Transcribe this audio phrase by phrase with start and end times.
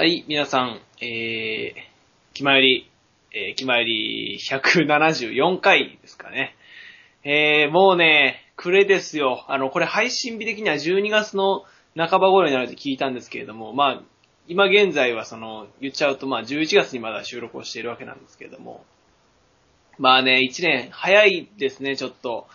[0.00, 2.90] はい、皆さん、えー、気まより、
[3.32, 6.56] えー、気まより174回ですかね。
[7.22, 9.44] えー、もうね、暮れですよ。
[9.46, 11.64] あの、これ配信日的には12月の
[11.94, 14.02] 半ば頃になると聞いたんですけれども、まあ、
[14.48, 18.82] 今現在はその、言っちゃうとまあ11月にまだ収録をしているわけなんですけれども、
[19.98, 22.48] まあね、1年早いですね、ちょっと。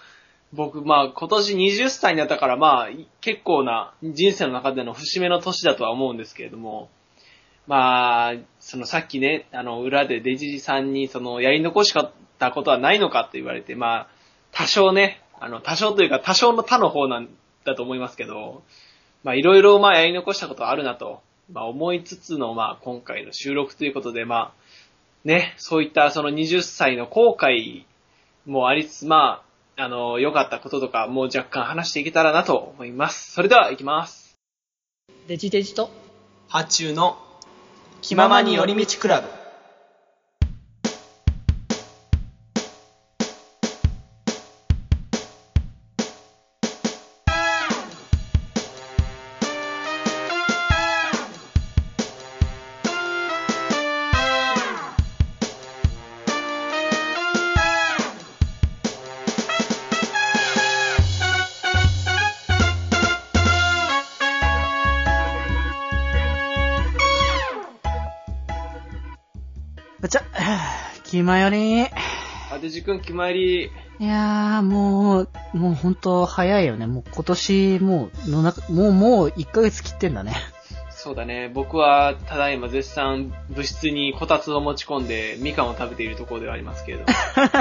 [0.52, 2.90] 僕、まあ今年20歳になったからまあ
[3.22, 6.90] 結構な人生の中での節目の年だとは思うんですけれども、
[7.68, 11.94] まあ、そのさっきね、あの裏でデジジさんにそのやり残し
[12.40, 14.08] たことはないのかと言われて、まあ
[14.52, 17.30] 多少ね、あの多少というか多少の他の方なん
[17.66, 18.64] だと思いますけど、
[19.24, 24.66] まあいろいろまあやり残したことはあるなと、まあ思いつつのまあ今回の収録ということで、まあ
[25.26, 27.84] ね、そういったその20歳の後悔
[28.46, 29.44] もありつつ、ま
[29.76, 33.32] あ、あの、良かったこととかもう若干話していけたらなと思います。
[33.34, 34.38] それでは行きます。
[35.28, 35.90] デジデジと
[36.48, 37.18] 発注の
[38.06, 39.45] 気ままに寄り道クラブ。
[71.16, 71.84] 気まより。
[71.84, 71.86] い
[72.52, 76.88] あてじくん決まり、やー、もう、もうほんと早いよね。
[76.88, 80.36] もう今年、もう、の中、もう、もう1ヶ月切ってんだね。
[80.90, 87.08] そうだね、僕はただいま絶賛部室にこたつを持ち込んでみかんを食べているところではありますけれども。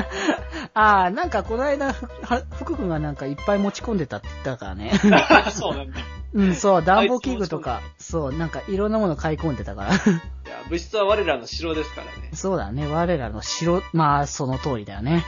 [0.72, 4.92] あー、なんかこの間、福君がなんかいっぱい持ち込んでたって言ったからね。
[5.52, 6.00] そうなんだ。
[6.34, 9.90] いうん、そう、暖房器具とか、そう、なんかいろんなもの買い込んでたから。
[9.92, 9.98] や、
[10.68, 12.30] 部室は我らの城ですからね。
[12.34, 15.24] そうだね、我らの城、まあ、その通りだよね。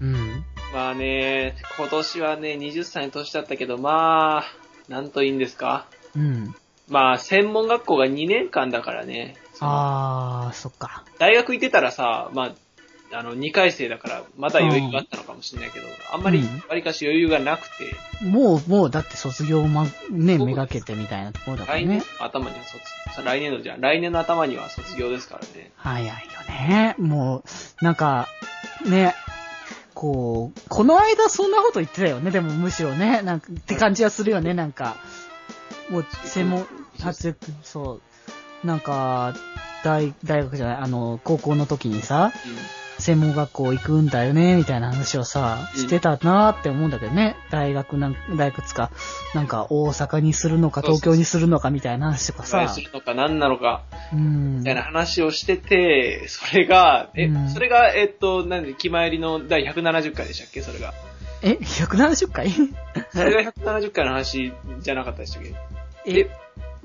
[0.00, 0.08] うん。
[0.08, 0.44] うん。
[0.72, 4.44] まあね、今年はね、20歳の年だったけど、まあ、
[4.88, 5.86] なんといいんですか？
[6.16, 6.54] うん。
[6.88, 9.36] まあ、専門学校が2年間だからね。
[9.60, 11.04] あー、そっか。
[11.18, 12.54] 大学行ってたらさ、まあ、
[13.12, 17.94] あの、2回生だから、まだ余裕があったのかもしれないけど、あんまりうん、わりかし余裕がなくて、
[18.24, 22.04] もう、もう、だって卒業ま、ね、めがけてみたいなところだから来年ね。
[22.18, 25.70] 頭には卒、来年のじゃん来年の頭には卒業ですからね。
[25.76, 26.12] 早いよ
[26.48, 26.96] ね。
[26.98, 27.44] も
[27.80, 28.28] う、なんか、
[28.86, 29.14] ね、
[29.94, 34.96] こう、この間そんなこと言ってたよね、でもむしろね、なんか、って感じはするよね、なんか。
[35.88, 36.66] もう、専門、
[37.00, 38.00] 発そ
[38.64, 39.34] う、なんか、
[39.84, 42.32] 大、大学じゃない、あの、高校の時にさ、
[42.98, 47.36] 専門学校行くんだよね、みたいな話をさ、うんしてたなーって思うんだけどね。
[47.50, 48.90] 大学なん、大学つか、
[49.34, 52.80] なんか大阪にするのか東京にするのかみたいな話とかささす。
[52.80, 53.82] るのか何なのか、
[54.12, 54.58] うん。
[54.58, 60.94] みたいな話をしてて、それが、え、うんそれが、えっと、なんで、気前りの第170回でしたっけそれが。
[61.42, 62.50] え、170回？
[63.12, 65.54] それが170回の話じゃなかったでしたっけ？
[66.06, 66.30] え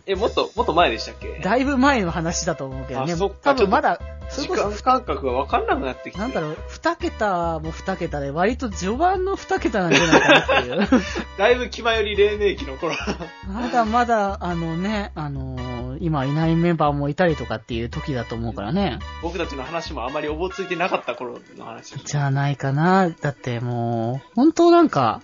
[0.09, 1.39] え、え、もっと、もっと前でしたっけ？
[1.43, 3.13] だいぶ前の話だと思うけどね。
[3.13, 3.99] あそっか多分まだ、
[4.29, 6.19] それ時こそ、間感覚がわかんなくなってきて。
[6.19, 10.87] なんだろう、二桁も二桁で、割と序盤の二桁なんじゃないかなっていう。
[11.37, 12.95] だいぶ気前より黎明期の頃。
[13.47, 18.99] まだまだ、あのね、あのー今いないメンバーもいたりとかっていう時だと思うからね。
[19.21, 21.97] 僕たちの話もあまりおぼついてなかった頃の話。
[21.97, 23.09] じゃないかな。
[23.09, 25.21] だってもう、本当なんか、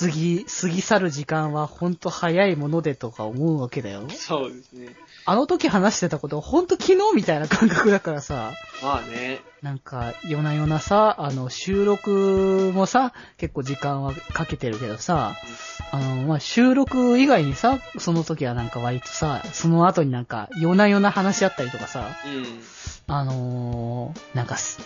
[0.00, 4.08] 過ぎ、過ぎ去る時間は本当早いものでとか思うわけだよ。
[4.08, 4.96] そうですね。
[5.26, 8.52] あの時話してたこと、本当昨日みたいな感覚だからさ。
[8.82, 9.40] まあね。
[9.62, 15.34] なんか、夜な夜なさ、あの、収録もさ、結構時間はかけてるけどさ、
[15.90, 22.62] あの、まあ、収録以外にさ、その時はなんか割とさ、その後になんか、夜な夜な話し合ったりとかさ、うん。
[23.08, 24.80] あのーなんかす、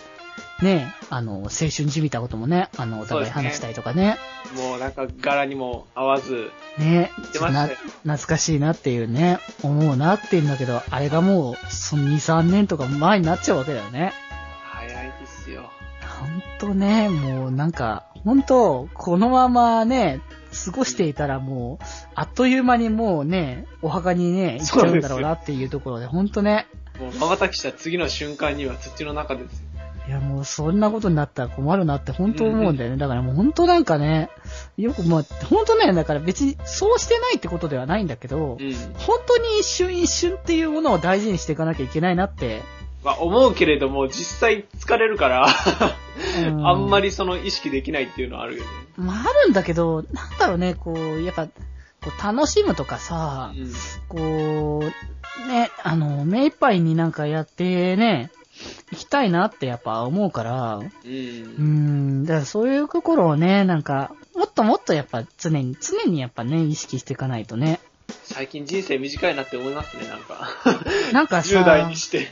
[0.61, 4.17] ねえ、あの、青春じみたこともね、あの、お互い話したりとかね、
[4.55, 7.67] もうなんか柄にも合わず、ね出ましたよ
[8.03, 14.13] な懐かしいなっていうね、思うなっていうんだけど、あれがもう、その2、3年とか前になっちゃうわけだよね。
[14.63, 15.71] 早いですよ。
[16.19, 20.21] ほんとね、もうなんか、ほんと、このままね、
[20.65, 26.67] 過ごしていたらもう、あっという間にもうね、お墓にね、行っちゃうんだろうなっていうところで、ほんとね、
[26.99, 29.70] もう瞬きした次の瞬間には土の中ですよ。
[30.07, 32.97] いやもうそんなことになったら困るなって本当思うんだよね。
[32.97, 34.29] だからもう本当なんかね、
[34.77, 38.73] よくもう、本当ね、だから別にそうしてないってことではないんだけど、うん。
[38.97, 42.61] 本当に一瞬一瞬っていうものを大事にしていかなきゃいけないなって。
[43.03, 48.69] まあ思うけれども、実際疲れるから、うあんまりその意識できないっていうのはあるよね。
[48.97, 51.51] まああるんだけど、なんだろうね、こう、やっぱ、こ
[52.19, 53.71] う楽しむとかさ、うん。
[54.09, 58.31] こう、ね、あの、目いっぱいになんかやってね、
[58.91, 60.81] 行きたいなってやっぱ思うから、う。
[60.81, 67.79] うんーん、だからそういうところをね、なんか、もっともっとやっぱ常に、常にやっぱね、意識していかないとね。
[68.23, 70.49] 最近人生短いなって思いますね、なんか。
[71.13, 72.27] なんかさ、10代にして。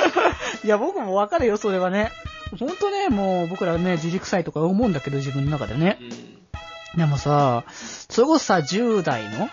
[0.64, 2.12] いや、僕もわかるよ、それはね。
[2.58, 6.96] ほんとね、もう僕らね、自力臭いとか思うんだけど、自分の中でねう。
[6.96, 6.98] ん。
[6.98, 7.64] でもさ、
[8.08, 9.48] それこそさ、10代の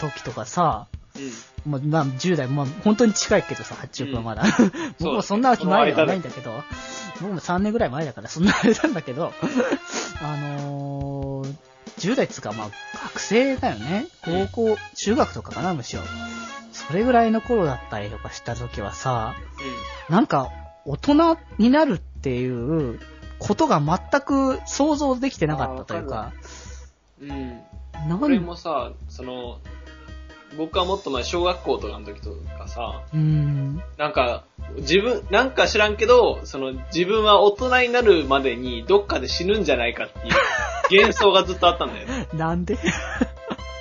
[0.00, 0.86] 時とかさ、
[1.16, 1.32] うん。
[1.66, 4.44] まあ、まあ、10代、まあ、本当に近いけどさ、8億はまだ。
[5.00, 6.62] 僕もそんな前ではないんだけど、
[7.20, 9.32] 僕も3年ぐらい前だから、そんなあれなんだけど、
[10.22, 11.54] あのー、
[11.98, 12.68] 10代っつうか、まあ、
[13.04, 14.06] 学生だよね。
[14.24, 16.02] 高校、中学とかかな、むしろ。
[16.72, 19.34] それぐらいの頃だったりとかした時はさ、
[20.08, 20.50] なんか、
[20.86, 23.00] 大人になるっていう
[23.38, 26.32] ことが全く想像できてなかったというか、
[27.20, 27.30] うん。
[27.30, 27.60] うん
[28.20, 29.58] 俺もさ、その、
[30.56, 34.44] 僕はもっと前、小学校とかの時とかさ、うん、なんか、
[34.76, 40.18] 自分、なんか知らんけど、その、自分は大人になるまでにどっかで死ぬんじゃないかって
[40.94, 42.28] いう幻想がずっとあったんだよね。
[42.34, 42.78] なんで？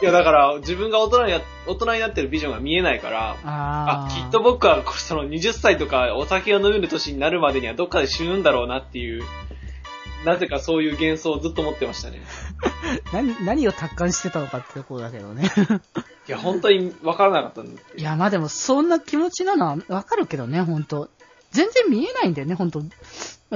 [0.01, 9.23] いや、だから、自分が大人にな、大人になってるビジョンが見えないから、あきっと僕は、その20歳とかお酒が飲める年になるまでにはどっかで死ぬんだろうなっていう、
[10.25, 12.19] なぜかそういう幻想をずっと持ってましたね。
[13.13, 15.49] 何、何を達観してたのかってところだけどね。
[16.27, 17.99] いや、本当に分からなかったんだって。
[17.99, 21.09] いや、まあでも、そんな気持ちなのはわかるけどね、ほんと。
[21.51, 22.83] 全然見えないんだよね、ほんと。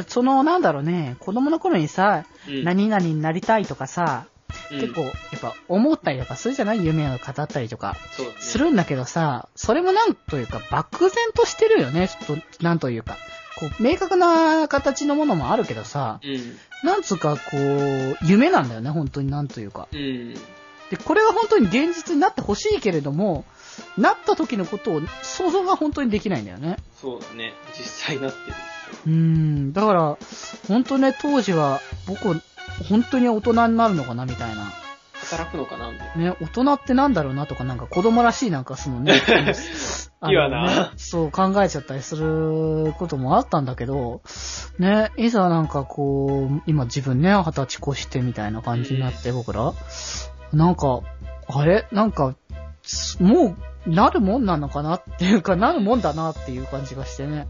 [0.07, 4.25] その、なんだろうね、子供の頃にさ、うん何々になりたいとかさ、
[4.71, 6.86] うん結構、やっぱ思ったりとかするじゃない？
[6.86, 7.95] 夢を語ったりとか。
[8.39, 13.18] するんだけどさ、それもなんというか、漠然としてるよね、となんというか。
[13.59, 16.57] こう、明確な形のものもあるけどさ、うん。
[16.83, 19.88] なんつうか、こう、夢なんだよね、本当になんというか。
[19.91, 20.33] うん。
[20.89, 23.45] で、これは本当に現実になってほしいけれども、
[23.97, 26.77] なった時のことを想像が本当にできないんだよね。
[27.01, 27.53] そうだね。
[27.77, 28.55] 実際なってる。
[29.07, 30.17] うーん、だから、
[30.67, 32.39] 本当ね、当時は、僕、
[32.88, 34.71] 本当に大人になるのかな、みたいな。
[35.13, 36.31] 働くのかなみたいな。
[36.31, 39.21] ね、大人ってなんだろうなとか、なんか子供らしいなんかそのね、
[40.23, 44.21] あのいいわなねそう考えちゃったりすることもあったんだけど、
[44.79, 49.73] ね、いざなんかこう、今自分ね、二十歳越してみたいな感じになって、僕ら、
[50.53, 51.01] なんか、
[51.47, 51.89] あれ？
[51.91, 52.35] なんか、
[52.83, 57.35] すもう、なるもんなのかなっていうか、なるもんだなっていう感じがしてね。
[57.35, 57.47] ね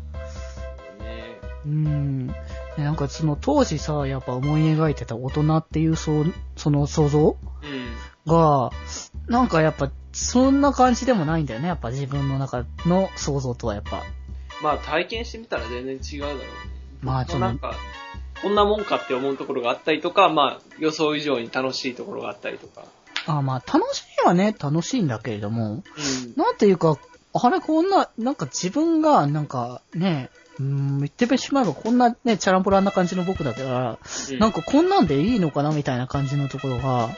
[1.67, 2.27] うん。
[2.27, 2.33] で
[2.77, 8.31] なんかその当時さ、やっぱ思い描いてた大人っていうそう、その想像うん。
[8.31, 8.71] が、
[9.27, 11.68] なんかやっぱ、そんな感じでもないんだよね。
[11.68, 14.04] やっぱ自分の中の想像とはやっぱ。
[14.62, 16.45] まあ体験してみたら全然違うだろうね。
[17.01, 17.74] まあちょっとなんか、
[18.42, 22.86] こんなもんかって思うところがあったりとか、まあ予想以上に楽しいところがあったりとか。
[23.25, 25.81] あまあ楽しいはね、楽しいんだけれども、うん。
[26.36, 26.98] なんていうか、
[27.33, 30.30] あれこんな、なんか自分が、なんかね、
[30.60, 33.98] うーん、言ってしまえばこんなね、チャランポランな感じの僕だから、
[34.30, 37.10] うんなんかこんなんでいいのかなみたいな感じのところが、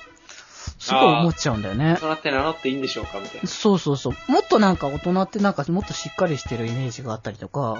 [0.85, 1.93] すごい思っちゃうんだよね。
[1.93, 3.19] 大人って名乗っていいんでしょうか？
[3.19, 3.47] みたいな。
[3.47, 4.31] そうそうそう。
[4.31, 7.77] もっとなんか大人ってなんかもっとしっかりしてるイメージがあったりとか、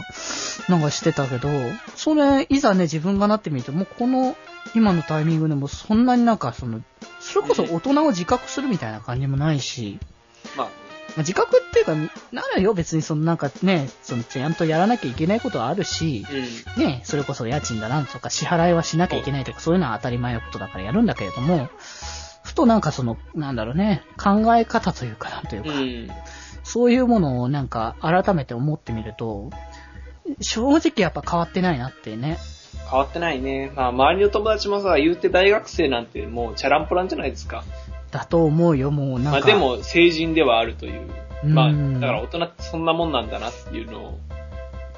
[0.67, 1.49] なんかしてたけど、
[1.95, 4.35] それ、いざね、自分がなってみると、もうこの、
[4.73, 6.81] 今のタイミングでもそんなになんかその、
[7.19, 9.99] それこそ大人を自覚するみたいな感じもないし、
[10.57, 10.71] まあ、ま
[11.17, 11.95] あ、自覚っていうか、
[12.31, 16.25] なるよ、別にそのなんかね、そのちゃんとやらなきゃいけないことはあるし、
[16.77, 16.83] うん。
[16.83, 21.69] ね、それこそ家賃だなんとか支払いはしなきゃいけないとか、そういうのは当たり前のことだからやるんだけれども、
[22.45, 26.07] ふとなんかその、なんだろうね、考え方というか、なんというか、うん。
[26.63, 29.49] そういうものをなんか改めて思ってみると、
[30.41, 32.37] 正直やっぱ変わってないなってね。
[32.89, 33.71] 変わってないね。
[33.75, 37.63] まあ周りの友達もさ、言うて大学生なんてもうチャランポランじゃないですか。
[38.11, 39.31] だと思うよ、もうなんか。
[39.31, 41.09] まあでも成人ではあるという。
[41.43, 44.19] まあ、うんだから大人ってそんなもんなんだなっていうの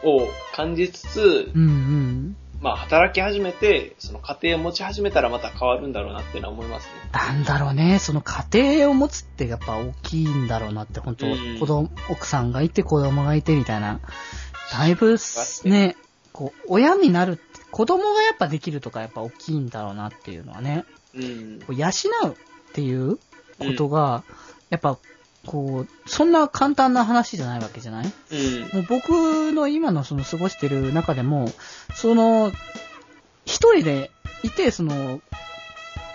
[0.03, 2.35] を感じつつ、うんうん。
[2.61, 6.91] まあ働き始めて、その家庭を持ち始めたらまた変わるんだろうなっていうのは思いますね。
[7.11, 13.99] なんだろうね、その家庭を持つってやっぱ大きいんだろうなって、本当、うん子供、奥さんがいて子供がいてみたいな。
[14.71, 15.17] だいぶ
[15.65, 15.95] ね、
[16.33, 20.85] こう、親になるって、子供がやっぱできるとかやっぱ大きいんだろうなっていうのはね。
[21.15, 21.59] うん。
[21.65, 22.33] こう養うっ
[22.73, 23.17] ていう
[23.59, 24.23] ことが、
[24.69, 24.97] やっぱ、
[25.47, 28.05] こう、そんな簡単な話じゃないわけじゃない？
[28.05, 28.61] うん。
[28.73, 29.09] もう僕
[29.53, 31.51] の今のその過ごしてる中でも、
[31.95, 32.51] その、
[33.45, 34.11] 一人で
[34.43, 35.21] いて、その、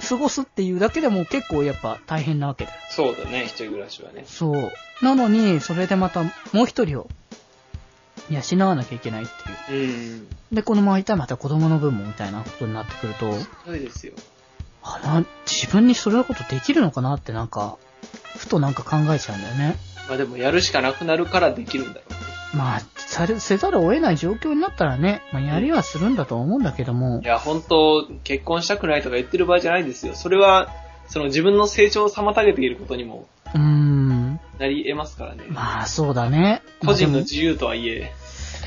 [0.09, 2.77] 過ごすっていうだけでも結構やっぱ大変なわけだよ。
[2.91, 4.25] そうだね、一人暮らしはね。
[4.27, 4.73] そう。
[5.03, 7.09] なのに、それでまたもう一人を
[8.31, 9.27] 養わなきゃいけないっ
[9.67, 9.85] ていう。
[9.85, 10.29] うん。
[10.53, 13.33] で、このままいたらまた子供の分もみたいなことになってくると、
[13.65, 14.13] そうですよ。
[14.83, 17.79] あな、自分にそれのことできるのかなってなんか、
[18.37, 19.77] ふとなんか考えちゃうんだよね。
[20.09, 22.19] まあでもやるしかなくなるからできるんだろうね。
[22.55, 30.15] まあ、され、せざるを得ない状況になったらね、まあ、やりはするんだと思うんだけどもい、や、本当結婚したくないとか言ってる場合じゃないんですよ。
[30.15, 30.69] それは、
[31.09, 35.45] その自分の成長を妨げていることにもうーん、なり得ますからね。
[35.49, 36.63] まあそうだね。
[36.85, 38.13] 個人の自由とはいえ。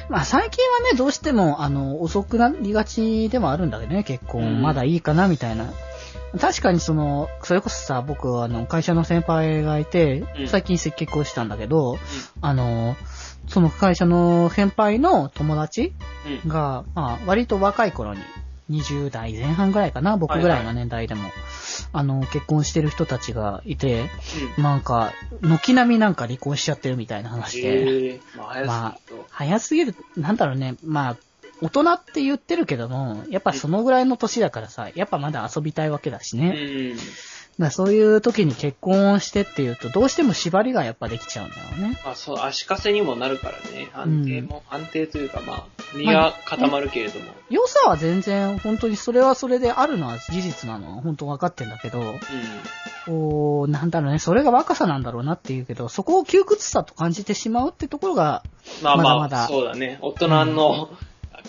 [0.10, 5.74] まあ最近はね、どうしても、あの、遅くなりがちでもあるんだけどね、結婚、うんまだいいかな、みたいな。
[6.40, 11.98] 確かにその、それこそさ、僕、あの、会社の先輩がいてう、ん最近接結婚したんだけど、
[12.42, 12.96] あの、
[13.48, 15.94] その会社の先輩の友達
[16.44, 16.50] うん。
[16.50, 18.22] が、まあ、割と若い頃に、
[18.70, 21.30] 20代前半ぐらいかな、僕ぐらいの年代でも、
[21.94, 24.10] あの、結婚してる人たちがいて、
[24.58, 24.64] うん。
[24.64, 29.28] なんか、軒並みなんか離婚しちゃってるみたいな話で、ええまあ、早まあすぎると。
[29.30, 31.18] 早すぎる、なんだろうね、まあ、
[31.62, 36.50] 大人って言ってるけども、やっぱそのぐらいの年だからさ、やっぱまだ遊びたいわけだしね。
[36.50, 36.98] うん。
[37.60, 41.98] だそういう時に結婚してっていうと、どうしても縛りがやっぱできちゃうんだよね。
[42.04, 43.90] まあそう、足かせにもなるからね。
[43.94, 47.32] 安定も、安定というかまあ、身は固まるけれども。
[47.50, 52.18] 良さは全然、本当にそれはそれであるのは事実なのは本当分かってんだけど、うん。
[53.06, 58.44] こう、なんだろうね、それが若さなんだろうなっていうけど、そこを窮屈さと感じてしまうってところが、
[58.82, 59.98] まあまあ、まだまだそうだね。
[60.02, 60.90] 大人の、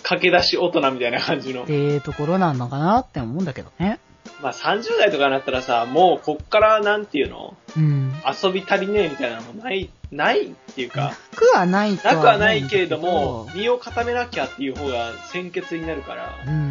[0.03, 1.73] 駆け出し大人みたいな感じのって。
[1.73, 3.99] いうところなのかなって思うんだけどね。
[4.41, 7.55] まあ30代とかになったらさ、もうこっからなんていうの？
[7.75, 8.13] うん。
[8.25, 16.63] 遊び足りねえみたいなのもない、ないっていうか、なくはないとはなくはないけれど思も身を固めなきゃっていう方が先決になるから、うんうんう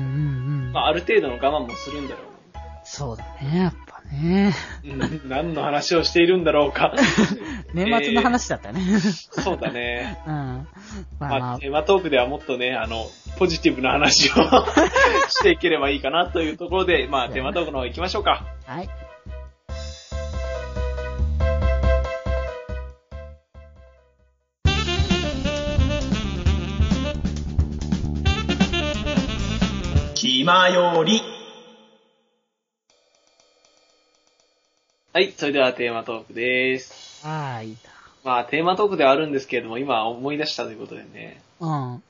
[0.68, 0.72] ん。
[0.72, 2.20] まあある程度の我慢もするんだろ
[2.84, 4.54] そうだね、やっぱね。
[4.84, 4.88] う。
[4.88, 6.94] うん何の話をしているんだろうか。
[7.74, 8.80] 年末の話だったね。
[9.00, 10.18] そうだね。
[10.26, 10.32] うん。
[10.32, 10.66] ま
[11.20, 13.06] あままあ、テーマトークではもっとね、あの、
[13.38, 14.34] ポジティブな話を
[15.28, 18.44] していければいいかなというところで、まあ、テーマトークの方行きましょうか。
[18.66, 18.88] あ、はい。
[30.14, 31.22] 気まより。
[35.16, 37.26] はい、それではテーマトークです。
[37.26, 37.76] はーい。
[38.22, 41.40] まあ、テーマトークではあるんですけれども、今思い出したということでね。
[41.58, 42.02] うん。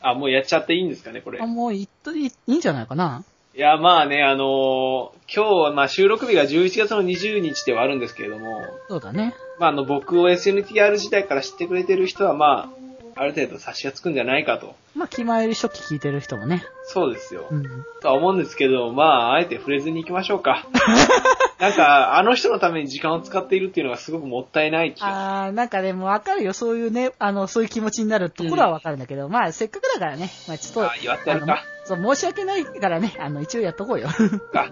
[0.00, 1.46] あ、もうやっちゃっていいんですかね、これあ、。
[1.46, 3.24] もういっといいんじゃないかな。
[3.54, 9.34] いや、まあね、あのー今日は、まあ、収録日が11月の20日ではあるんですけれども、そうだね。
[9.58, 12.72] まあ、あの、僕を SNTR 時代から知ってくれてる人は、ま
[13.16, 14.74] あ、ある程度察しがつくんじゃないかと。
[14.94, 16.64] まあ、気前より初期聞いてる人もね。
[16.84, 17.48] そうですよ。
[17.50, 17.84] うん。
[18.00, 20.66] とは思うんですけど、まあ、あえて触れずに行きましょうか。
[21.60, 25.44] なんか、あの人のために時間を使っているっていうのがすごくもったいない気が。
[25.46, 26.54] あー、なんかでもわかるよ。
[26.54, 30.30] そういうね、あの、そういう気持ちになるところはわかるんだけど、まあ、せっかくだからね。
[30.48, 34.08] まあ、ちょっと、あ祝ってやるかそう、申し訳ないからね、あの、一応やっとこうよ。
[34.52, 34.70] か。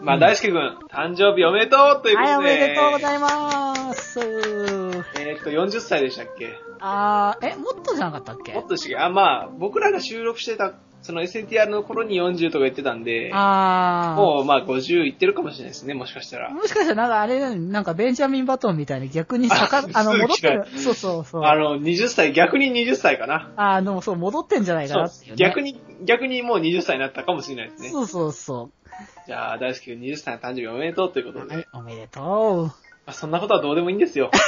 [0.00, 2.30] まあ、大輔くん、誕生日おめでとうということで。
[2.30, 4.20] はい、おめでとうございます。
[4.20, 6.56] えーっと、40歳でしたっけ？
[6.78, 8.52] あー、え、もっとじゃなかったっけ？
[8.52, 10.74] もっとしあ、まあ、僕らが収録してた、
[11.08, 14.20] その SNTR の頃に40とか言ってたんで、あー。
[14.20, 16.50] もう、まあ、50いってるかもしれないですね、もしかしたら。
[16.50, 20.78] もしかしたらなんかあれなんかベンジャミン・バトンみたいに逆に坂、 ああの、戻ってる来。
[20.80, 21.44] そうそうそう。
[21.44, 23.50] あの、20歳、逆に20歳かな。
[23.56, 25.36] あの、そう、戻ってんじゃないかなっていう、ね。
[25.38, 27.88] 逆に、逆にもう20歳になったかもしれないですね。
[27.88, 28.70] そうそうそ
[29.26, 31.48] じゃあ、大輔くん20歳の誕生日おめでとうということう。
[31.48, 31.54] で。
[31.54, 32.70] はい、おめでと
[33.06, 34.30] まあ、そんなことはどうでもいいんですよ。
[34.30, 34.38] う。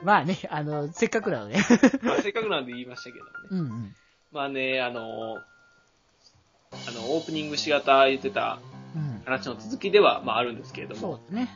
[0.02, 1.56] まあね、あの、せっかくなので。
[2.00, 3.30] まあ、せっかくなんで言いましたけどね。
[3.50, 3.94] うんうん。
[4.32, 8.58] まあね、あの、あの、オープニングしがた言ってた
[8.94, 9.22] うん。
[9.24, 11.48] 話の続きでは、まああるんですけれども、そうだね。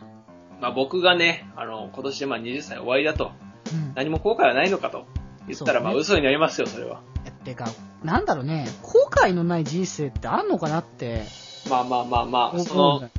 [0.60, 3.32] まあ僕がね、あの、今年でまあ20歳終わりだと、
[3.72, 3.92] うん。
[3.94, 5.06] 何も後悔はないのかと
[5.46, 7.00] 言ったら、まあ嘘になりますよ、それは。
[7.44, 7.66] てか、
[8.02, 11.24] なんだろうね、後悔のない人生ってあんのかなって
[11.68, 13.10] まあまあまあまあ、その。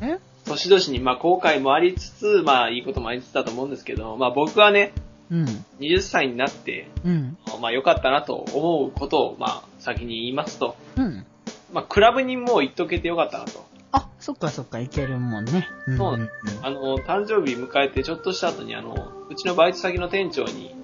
[0.46, 4.94] 年々にまあ後悔もありつつ、まあいいこともありつつだと思うんですけど、まあ僕はね、
[5.34, 5.66] うん。
[5.80, 7.38] 20歳になって、うん。
[7.60, 11.26] まあ良かったなと思うことを、まあ先に言いますと、うん。
[11.74, 13.66] まあクラブにもう行っとけてよかったなと。
[13.92, 15.68] あ、そっかそっか、いけるもんね。
[15.88, 16.30] うんそううん
[16.62, 18.96] あの、誕生日迎えてちょっとした後に、あの、
[19.30, 20.76] うちのバイト先の店長に、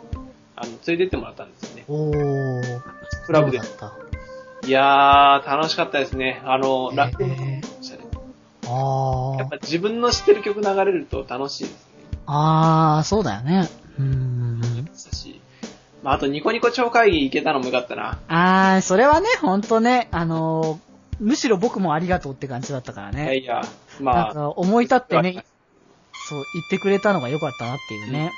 [0.55, 1.85] あの、連れてってもらったんですよね。
[1.87, 2.81] おー。
[3.25, 3.59] クラブで
[4.67, 6.41] いやー、楽しかったですね。
[6.43, 8.03] あの、楽でしたね。
[8.11, 8.19] た
[8.69, 9.57] あーやっぱ。
[9.61, 11.79] 自分の知ってる曲流れると楽しいですね。
[12.27, 13.67] あー、そうだよね。
[13.99, 14.61] うん。
[14.95, 15.39] したし。
[16.03, 18.19] まあ、あとニコニコ超会議行けたのもよかったな。
[18.27, 20.89] あー、それはね、ほんとね、あのー
[21.19, 23.23] むしろ僕もありがとうって感じだったからね。
[23.23, 23.61] いやいや、
[23.99, 25.43] まあ、か思い立ってね、
[26.29, 28.31] そう、言ってくれたのが良かったなっていうね。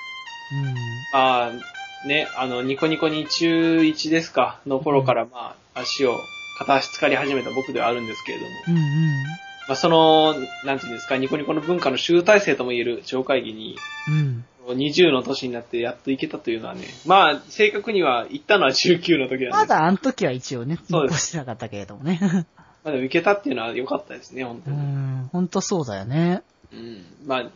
[1.14, 6.20] まあ、ね、あの、ニコニコに中1ですか、の頃から、まあ、足を、
[6.58, 8.52] 片足浸かり始めた僕ではあるんですけれども。
[8.68, 8.78] うん。
[8.78, 9.24] うんうん。
[9.68, 10.34] まあ、その、
[10.66, 13.78] なんていうんですか、ニコニコの文化の集大成とも言える超会議に、
[14.08, 14.46] うん。
[14.68, 19.50] 20の年になってやっと行けたというのはね、まあ、正確には行ったのは19の時なんで。
[19.50, 22.20] まだあの時は一応ね、そうです残してなかったけれどもね。
[22.84, 24.78] まあでも行けたっていうのは良かったですね、本う当に。
[24.78, 26.44] ん、ほんとそうだよね。
[26.74, 27.06] うん。
[27.26, 27.50] まあ、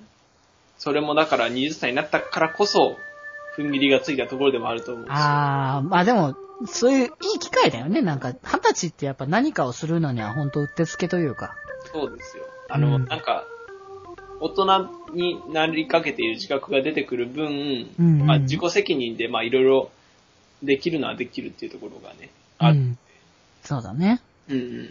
[0.78, 2.98] それもだから20歳になったからこそ、
[3.58, 5.10] 踏ん切りがついたところでもあると思うし。
[5.12, 6.36] あー、まあでも、
[6.68, 8.02] そういういい機会だよね。
[8.02, 11.56] なんか、二十歳ってやっぱ何かをするのには本当うってつけというか。
[11.92, 12.46] そうですよ。
[12.70, 13.46] あの、うんなんか、
[14.40, 17.46] 大人になりかけている自覚が出てくる分、
[18.00, 19.92] うんうんまあ自己責任でまあいろいろ
[20.64, 22.78] できるのはできるっていうところがね、ある。
[22.78, 22.98] うん。
[23.64, 24.22] そうだね。
[24.50, 24.86] うん、うん。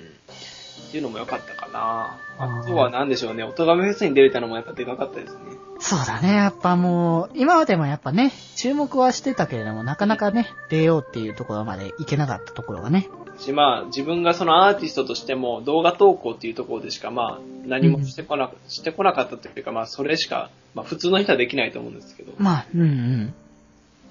[0.88, 2.18] っていうのも良かったかな。
[2.38, 5.53] あとは何でしょうね、おとがめフェスに出れたのもやっぱでかかったですね。
[5.84, 6.34] そうだね。
[6.34, 13.06] やっぱもう、今までもやっぱね、注目はしてたけれども、なかなかね、出ようっていうところまでいけなかったところがね。
[13.36, 23.34] し、まあ、自分がそのアーティストとしても動画投稿っていうところでしか、まあ、何もしてこな、してこなかったというか、まあ、それしか、まあ、普通の人はできないと思うんですけど、まあ、うんうん。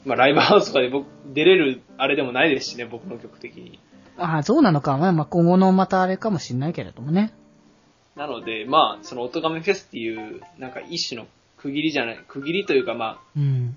[0.05, 3.79] まあ、ライブハウスとかで僕、出れるあれでもないですしね、僕の曲的に。
[4.19, 7.33] ああ、どうなのかは、まあ今後のまたあれかもしんないけれどもね。
[8.15, 11.25] なので、まあ、その、おとがめフェスっていう、なんか一種の
[11.63, 13.75] 区切りじゃない、区切りというか、まうん。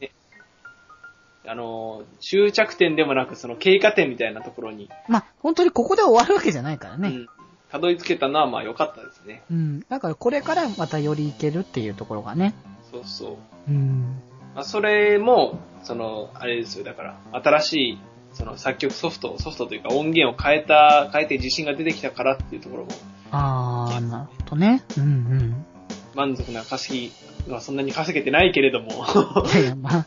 [1.46, 7.08] あ、あの、終着点でもなく、その経過点みたいなところに、まあ、本当にここで終わるわけじゃないからね。
[7.10, 7.28] うん、
[7.70, 9.44] たどり着けたのは、まあ、良かったですね。
[9.48, 9.80] うん。
[9.88, 12.54] だからこれからまたよりいけるっていうところがね。
[12.90, 13.38] そうそ
[13.68, 13.70] う。
[13.70, 14.20] うん。
[14.56, 17.98] まあ、それも、その、あれですよ、だから、新しい、
[18.32, 22.90] その作曲ソフト、ソフトというか音源を変えた、変えて自信が出てきたからっていうところも、
[23.30, 24.82] ああ、なるほどね。
[24.98, 25.66] うんうん。
[26.16, 27.12] 満足な稼
[27.46, 29.04] ぎはそんなに稼げてないけれども。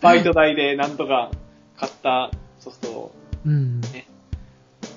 [0.01, 1.31] バイト代でなんとか
[1.77, 3.81] 買ったソフトをうん。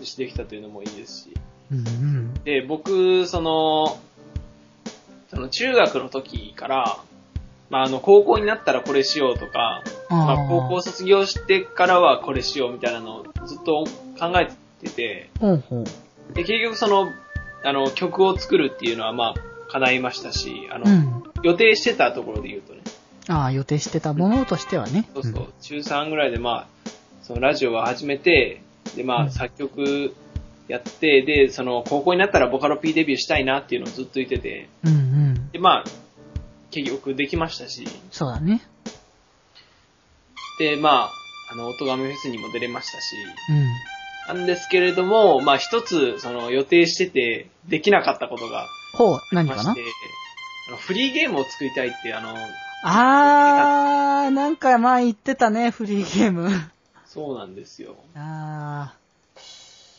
[0.00, 1.34] 実施できたというのもいいですし。
[1.70, 2.34] うんうん。
[2.44, 3.98] で、僕、その、
[5.30, 6.98] その中学の時から、
[7.70, 13.84] まあ、あの、高校になったらこれしようとか、まあ、高校卒業してからはこれしようみたいなのをずっと
[14.18, 14.50] 考え
[14.84, 15.84] てて、ほうほう。
[16.34, 17.08] で、結局その、
[17.64, 21.22] あの、曲を作るっていうのはまあ、叶いましたし、あの、うん。
[21.42, 22.80] 予定してたところで言うとね、
[23.28, 25.08] ああ、予定してたものとしてはね。
[25.14, 26.90] そうそう、中3ぐらいでまあ、
[27.22, 28.62] そのラジオを始めて、
[28.96, 30.14] でまあ、うん作曲
[30.68, 34.92] やって、で、その、高校になったらボカロ P デビューしたいなっていうのをずっと言ってて、うん。
[34.92, 35.50] うんうん。
[35.50, 35.84] で、まあ、
[36.70, 38.62] 結局できましたし、そうだね。
[40.58, 41.12] で、まあ、
[41.52, 43.16] あの、音亀フェスにも出れましたし、
[44.28, 44.36] うん。
[44.36, 49.70] なんですけれども、まあ一つ、その予定してて、できなかったことがほう、あ何かな？
[49.70, 52.34] あのフリーゲームを作りたいって、あの、
[52.84, 56.50] あー、なんか前言ってたね、フリーゲーム。
[57.06, 57.96] そうなんですよ。
[58.14, 58.94] あ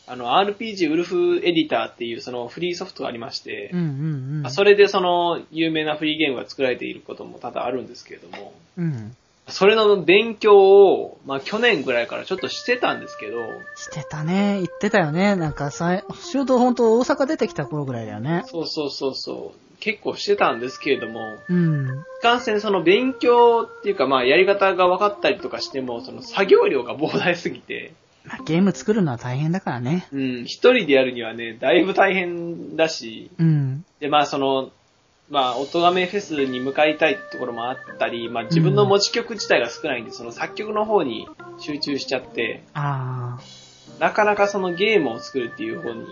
[0.06, 3.76] あの、RPG ウルフエディターっていうそのフリーソフトがありましてー。
[3.76, 4.50] う、んうんうん。
[4.50, 9.16] それでその有名なフリーゲームが作られていることも多々あるんですけれども、うん。
[9.48, 13.40] それの勉強を、まあ去年ぐらいからちょっとしてたんですけど、
[13.76, 14.56] してたね。
[14.56, 15.36] 言ってたよね。
[15.36, 18.42] なんかさ、ちょうどほんと大阪出てきた頃ぐらいだよね。
[18.46, 21.86] そうそうそうそう、結構してたんですけれども、うん。
[21.88, 27.92] いかんせんその勉強っていうかまあやり方が分かったりとかしても、その作業量が膨大すぎて、
[28.24, 30.08] まあゲーム作るのは大変だからね。
[30.10, 33.84] うん、一人でやるにはね、だいぶ大変だし、うん。
[34.00, 34.70] でまあその、
[35.30, 41.26] まあ、音亀フェスに向かいたいところもあったり、まあ自分の持ち曲自体が少ないんで、その作曲の方に
[41.58, 43.38] 集中しちゃって、あ
[43.98, 46.04] なかなかそのゲームを作るっていう方に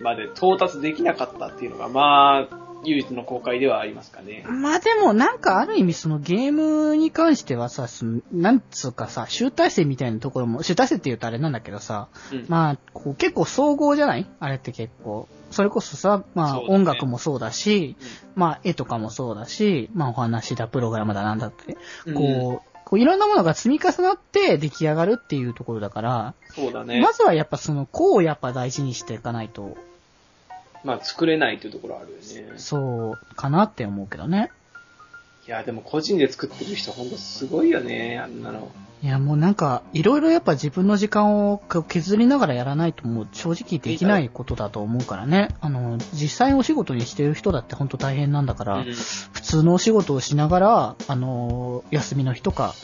[0.00, 4.52] まで到達できなかったっていうのが、まあ、唯一の公開ではありますかねー。。
[4.52, 12.44] まあでもなんかある意味そのゲームに関してはさ、そのなんつうかさ、集大成みたいなところも、集大成って言うとあれなんだけどさ、うん。
[12.48, 14.26] まあ、こう結構総合じゃない？
[14.40, 15.26] あれって結構。
[15.50, 17.96] それこそさ、まあ、音楽もそうだし、
[18.34, 27.00] まあ絵とかもそうだし、まあお話だ、プログラムだなんだって、うんこう、こういろんなものが積み重なって出来上がるっていうところだから、そうだね。
[27.00, 29.76] まずはやっぱその、こうやっぱ大事にしていかないと、
[30.84, 32.58] まあ、作れないっていうところあるよね。
[32.58, 34.52] そう、かなって思うけどね。
[35.46, 38.70] いや、でも個人で作ってる人ほんとすごいよね、あんなの。
[39.02, 45.48] いやもうなんか、いろいろやっぱ自分の時間を削りながらやらないともう正直できないことだと思うからね。
[45.60, 52.74] あの、実際お仕事にしてる人だって本当大変なんだから、うん普通のお仕事をしながら、あの、休みの日とか、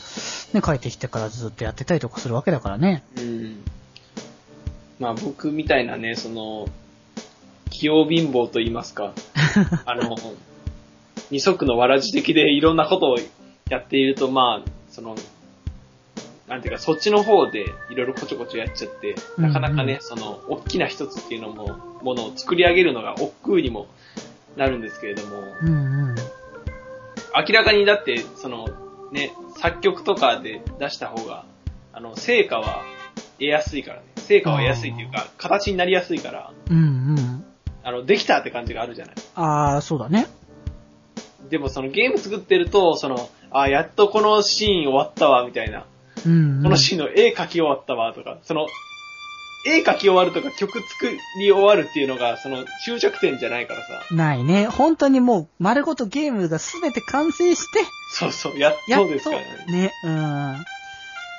[0.53, 3.03] ね、帰ってきてからずっとやってたりとかするわけだからね。
[3.17, 3.63] うん。
[4.99, 6.69] まあ僕みたいなね、その、
[7.69, 9.13] 器用貧乏と言いますか、
[9.85, 10.15] あの、
[11.31, 13.17] 二足のわらじ的でいろんなことを
[13.69, 15.15] やっていると、まあ、その、
[16.47, 23.87] なんていうか、そっちの方でいろいろこちょこちょやっちゃって、なかなかね、その、大きな一つっていうのも、ものを作り上げるのが億劫にも
[24.57, 26.15] なるんですけれども、うんうん。
[27.35, 28.67] 明らかにだって、その、
[29.11, 31.45] ね、作曲とかで出した方が、
[31.93, 32.83] あの、成果は
[33.39, 34.03] 得やすいからね。
[34.17, 36.79] 成果は得やすいっていうか、形になりやすいから、うんう
[37.13, 37.45] ん。
[37.83, 39.15] あの、できたって感じがあるじゃない。
[39.35, 40.27] ああ、そうだね。
[41.49, 45.85] でもそのゲーム作ってると、その、あ、やっとこのシーン終わったわ、みたいな。
[46.25, 46.63] うん、うん。
[46.63, 48.67] このシーンの絵描き終わったわ、とか、その、
[49.65, 54.01] 絵描き終わるとか曲作り終わるっていうのが、その、終着点じゃないからさ。
[54.11, 54.67] ないね。
[54.67, 59.47] 本当にもう、丸ごとゲームがすべて完成して、そうそう、やっととですからね。
[59.67, 60.53] ね、うん。
[60.53, 60.55] っ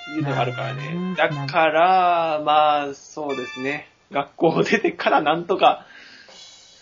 [0.07, 1.15] ていうのがあるからね。
[1.17, 3.89] だから、まあ、そうですね。
[4.11, 5.87] 学校を出てからなんとか、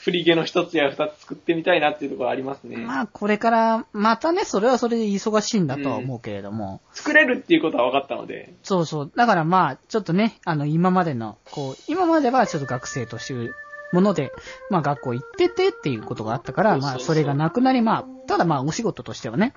[0.03, 2.77] 振り毛の一つや二つ作ってみたいなっていうところありますね。
[2.77, 6.81] まあ、これから、またね、それはそれで忙しいんだとは思うけれども。
[6.93, 9.13] 作れるっていうことは分かったので、そうそう。
[9.15, 13.55] だからまあ、ちょっとね、あの、今までの、こう、今まではちょっと学生という
[13.93, 14.33] もので、
[14.71, 19.55] まあ学校行っててっていうことがあったから、まあそれがなくなり、まあ、ただまあお仕事としてはね、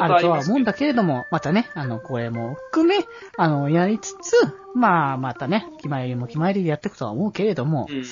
[0.00, 4.36] あるとは思うんだけれども、またね、あの、これも含め、あの、やりつつ、
[4.74, 8.04] まあ、またね、決まりも決まりでやっていくとは思うけれども、うん。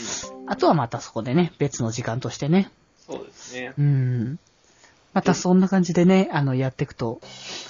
[0.46, 2.70] あとはまたそこでね、別の時間としてね、
[3.09, 3.72] そうですね。
[3.78, 4.38] うん。
[5.14, 7.20] またそんな感じでね、あの、やっていくと、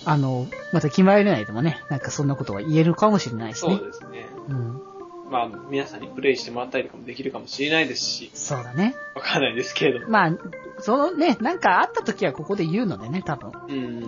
[0.04, 3.86] あの、また決まりないでもね、なんかそんなことが言えるかもしれないしねそう。
[3.86, 4.28] ですね。
[4.48, 4.82] うん。
[5.30, 8.94] まあ、皆さんにプレイしてもらったりとかもできるかもしれないですし、そうだね。
[9.14, 10.08] わかんないですけれども。
[10.10, 10.32] まあ、
[10.80, 13.52] そのね、なんかあった時はここで言うのでね、多分。
[13.68, 14.04] うん。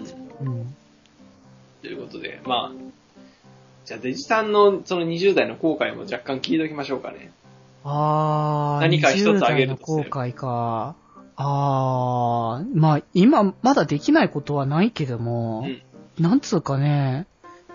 [0.47, 0.75] うん。
[1.83, 2.91] ということで、まあ、
[3.85, 7.33] じゃあデジさんのその20代の後悔も若干聞いておきましょうかね。
[7.85, 10.95] あー、何か一つ挙げると20代の後悔か。
[11.37, 15.83] あー、まあ、今、まだできないことはないけども、うん。
[16.23, 17.27] なんつうかね、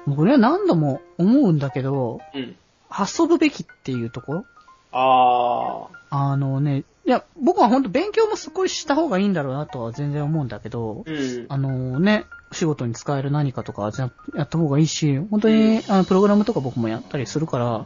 [0.05, 2.55] もうこれは何度も思うんだけど、うん。
[2.97, 4.45] 遊ぶべきっていうところ？
[4.91, 11.41] ああのね、いや、僕は本当勉強もすごいした方がいいんだろうなとは全然思うんだけど、ー。
[11.41, 11.45] うん。
[11.49, 17.85] あのね、仕事に使える何かとかはややった方がいいし、本当に、あの、プログラムとか僕もやったりするから、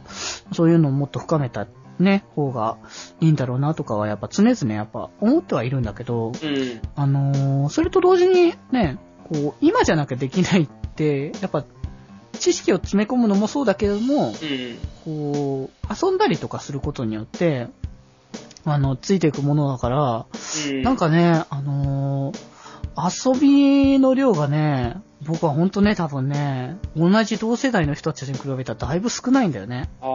[0.52, 1.66] そういうのをもっと深めた
[1.98, 2.78] ね、方が
[3.20, 6.80] いいんだろうなとかはやっぱ常々やっぱ思ってはいるんだけど、うん。
[6.94, 11.64] あのーそれと同時にね、こう、今じゃなきゃできないって、やっぱ、
[12.38, 14.78] 知識を詰め込むのもそうだけども、うん。
[15.04, 17.68] こう、遊んだりとかすることによって、
[18.64, 20.26] あの、ついていくものだから、
[20.68, 20.82] うん。
[20.82, 22.49] なんかね、あのー
[23.08, 29.90] 遊びの量がね、僕はほんとね、多分ね、同じ同世代の人たちに比べたらだいぶ少ないんだよね。
[30.00, 30.06] ああ、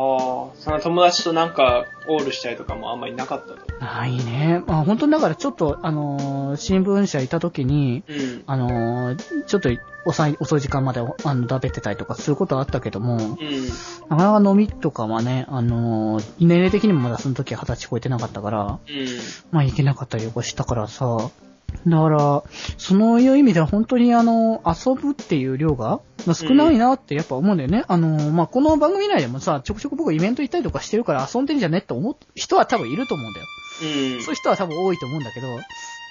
[0.55, 3.85] その友達となんか、オールしたりとかもあんまりなかったと。
[3.85, 4.63] ないね。
[4.65, 8.43] まあ本当にだからちょっと、あのー新聞社いた時に、うん。
[8.47, 9.69] あのーちょっと
[10.07, 13.27] 遅い、遅い時間まで、あの、だべってたりとかすることはあったけども、うん。
[14.09, 18.79] なかなか飲みとかはね、あのー年齢的にもまだその時は二十歳超えてなかったから、うん。
[19.51, 21.29] まあ行けなかったりとかしたからさ、
[21.87, 22.43] だから、
[22.77, 27.83] そのいう意味では本当にあの、遊ぶっていう量が、まあ、少ないなってやっぱ思うんだよね。
[27.87, 33.45] あの、まあ、この番組内でもさ、ちょくちょく僕イベント行ったりとかしてるから遊んでんじゃねって思う人は多分いると思うんだよ。
[33.83, 34.21] うん。
[34.21, 35.47] そういう人は多分多いと思うんだけど、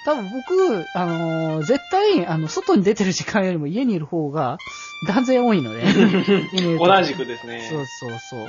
[0.05, 4.59] 多分僕、あの絶対、あの、外に出てる時間よりも家にいる方が
[5.07, 5.81] 断然多いので。
[6.77, 7.67] 同じくですね。
[7.69, 8.39] そうそうそう。
[8.41, 8.43] い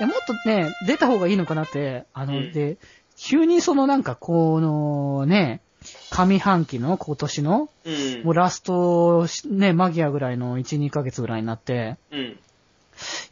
[0.00, 2.78] や、もっとね、出た方がいいのかなって、あの、うんで、
[3.16, 5.62] 急にそのなんか、このね、
[6.10, 8.24] 上半期の今年の、うん。
[8.24, 12.38] もうラスト、ね、マギアぐらいの1、2ヶ月ぐらいになって、うん。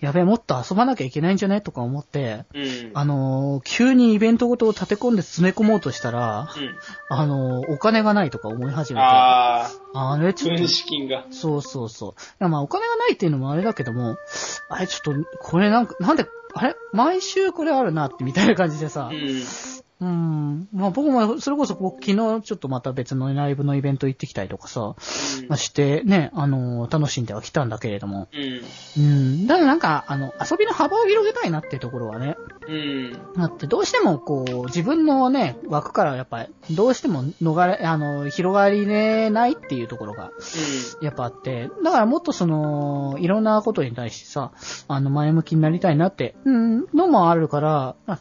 [0.00, 1.62] やべえ、もっと遊ばなきゃいけないんじゃね？
[1.62, 2.90] とか思って、うん。
[2.92, 6.76] あのー急にイベントごとを立て込んで詰め込もうとしたら、うん。
[7.08, 11.24] あのーお金がないとか思い始めて、ああれちょっと、資金が。
[11.30, 12.10] そうそうそう。
[12.10, 14.18] いや、まあ、お金がないっていうのもあれだけども、
[14.68, 16.76] あれちょっと、これなんか、なんで、あれ？
[16.92, 19.42] 毎週これあるなってみたいな感じでさう、ん。
[20.00, 20.68] うん。
[20.72, 24.96] まあ僕も、それこそ僕昨日ちょっとまた別のライブのイベント行ってきたりとかさ、
[25.48, 29.02] まあ、してね、あのー楽しんではきたんだけれども、うん。
[29.02, 29.46] うん。
[29.46, 32.36] だからなんか、あの、遊びの幅を広げたいなっていうところはね、
[32.68, 33.12] うん。
[33.36, 40.30] だってどうしてもこう、自分のね、枠からやっぱり、どうしても逃れ、あの、広がりねないっていうところが、
[41.00, 44.52] やっぱあって、だからもっとその、いろんなことに対してさ、
[44.88, 48.18] あの、前向きになりたいなって、うん、のもあるから、まあ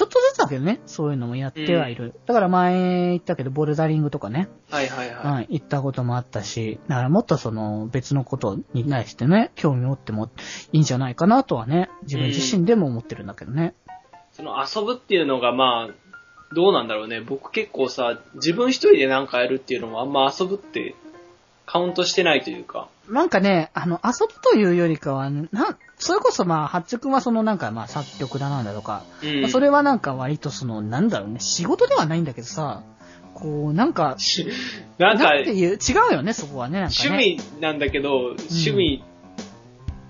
[0.00, 2.14] ちょっとずつだけどね、そういうのもやってはいる。
[2.24, 5.32] だから前言ったけど、ボルダリングとかね、はいはいはい。
[5.32, 10.30] はい、行ったこともあったし、だからもっとその別のことに対してね、興味を持っても
[10.72, 13.74] いいんじゃないかなとはね、自分自身でも思ってるんだけどね。
[14.32, 17.20] その遊ぶっていうのがまあ、どうなんだろうね。
[17.20, 20.94] 僕結構さ、自分一人でなんかやるっていうのもあんま遊ぶって
[21.66, 22.88] カウントしてないというか。
[23.10, 25.48] なんかね、あの、遊ぶというよりかは、なん、
[25.98, 29.40] それこそまあ、八くんはそのなんかまあ作曲だなんだとか、うん。
[29.42, 32.82] まあそれはなんか割とその、なんだろうね、仕事ではないんだけどさ、
[33.34, 34.16] こう、なんか、
[34.98, 35.76] なんか、ていう、違
[36.10, 36.80] うよね、そこはね。
[36.80, 39.04] ね趣味なんだけど、趣味、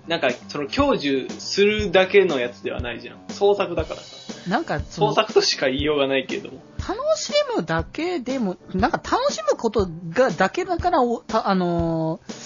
[0.07, 3.17] なんか、その、享受するだけのやつではないじゃん。
[3.29, 4.49] 創作だからさ。
[4.49, 6.59] なんか、そ創の、作としか言いようがないけれども。
[6.79, 12.40] 楽しむだけでも、なんか楽しむことが、だけだから、あのー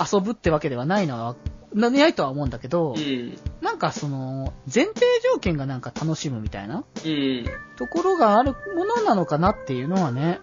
[0.00, 1.36] 遊ぶってわけではないのは、
[1.74, 3.38] なないとは思うんだけど、うん。
[3.60, 7.44] なんかその、前提条件がなんか楽しむみたいなうん。
[7.76, 10.40] ところがあるものなのかなっていうのはね、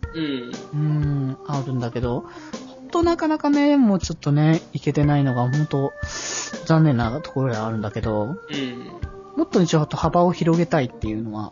[0.73, 1.29] うん。
[1.29, 5.91] ん、あるんだけど、本当なかなかね、もうちょっとね、いけてないのが本当、
[6.65, 8.35] 残念なところではあるんだけど、うん。
[9.35, 11.51] もっとちょっと幅を広げたいっていうのは、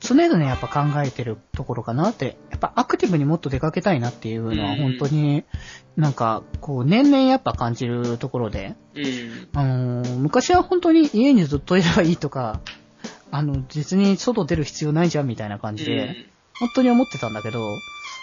[0.00, 5.44] 常々やっぱ考えてるところかなって、やっぱアクティブにもっと出かけたいなっていうのはうん本当に、
[5.96, 9.48] なんか、こう、年々やっぱ感じるところで、うん。
[9.54, 12.60] あのー昔は本当に家にずっといればいいとか、
[13.30, 16.26] あの、実に外出る必要ないじゃんみたいな感じで、
[16.58, 17.82] 本当に思ってたんだけど、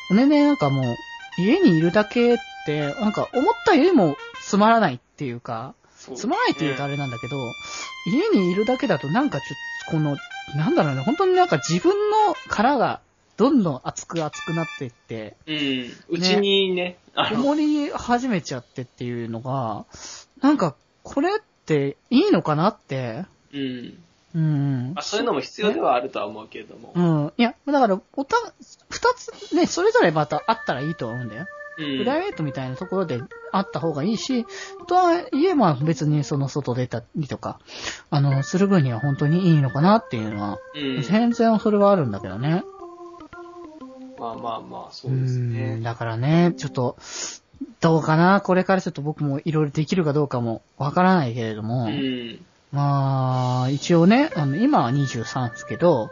[0.10, 1.00] 年々なんかもう、
[1.36, 5.74] 家にいるだけって、なんか思ったよりもつまらないっていうか、
[6.16, 7.56] つまらないって言うとあれなんだけど、
[8.06, 10.18] 家にいるだけだとなんかちょっと、この、
[10.56, 13.02] なんだろうね、本当になんか自分の殻が
[13.44, 16.16] どんどん熱く熱くなっていって、うん。
[16.16, 19.86] うちにね、あこの、もり始めちゃってっていうのが、
[20.42, 21.32] なんか、これっ
[21.66, 24.04] ていいのかなって、うん。
[24.34, 24.94] うん。
[24.96, 26.94] まあ、そういうのも必要ではあるとは思うけれども。
[26.96, 27.34] うん。
[27.36, 28.38] いや、だから、おた、
[28.90, 31.46] 二つね、それぞれまたあったらいいとは思うんだよ。
[31.78, 31.98] うん。
[31.98, 33.20] プライベートみたいなところで
[33.52, 34.46] あった方がいいし、
[34.88, 37.60] とはいえ、まあ別にその外出たりとか、
[38.10, 41.02] あの、する分には本当にいいのかなっていうのは、うん。
[41.02, 42.64] 全然それはあるんだけどね。
[44.24, 45.84] まあまあまあ、そうですねん。
[45.84, 46.98] だからね、ちょっと、
[47.82, 52.40] どうかなこれからちょっと僕もいろいろできるかどうかもわからないけれども、うん。
[52.72, 56.10] まあ、一応ね、あの、今は23ですけど、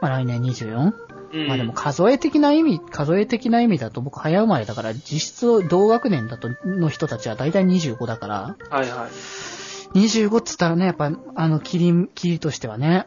[0.00, 0.92] まあ来年 24?
[1.34, 1.46] うん。
[1.46, 9.98] まあでも数え的な意味、数え的な意味だと僕早生まれだから、実質同学年だと、の人たちは大体25だから、はいはい。
[9.98, 13.06] 25っつったらね、やっぱ、あの、キリ、キリとしてはね、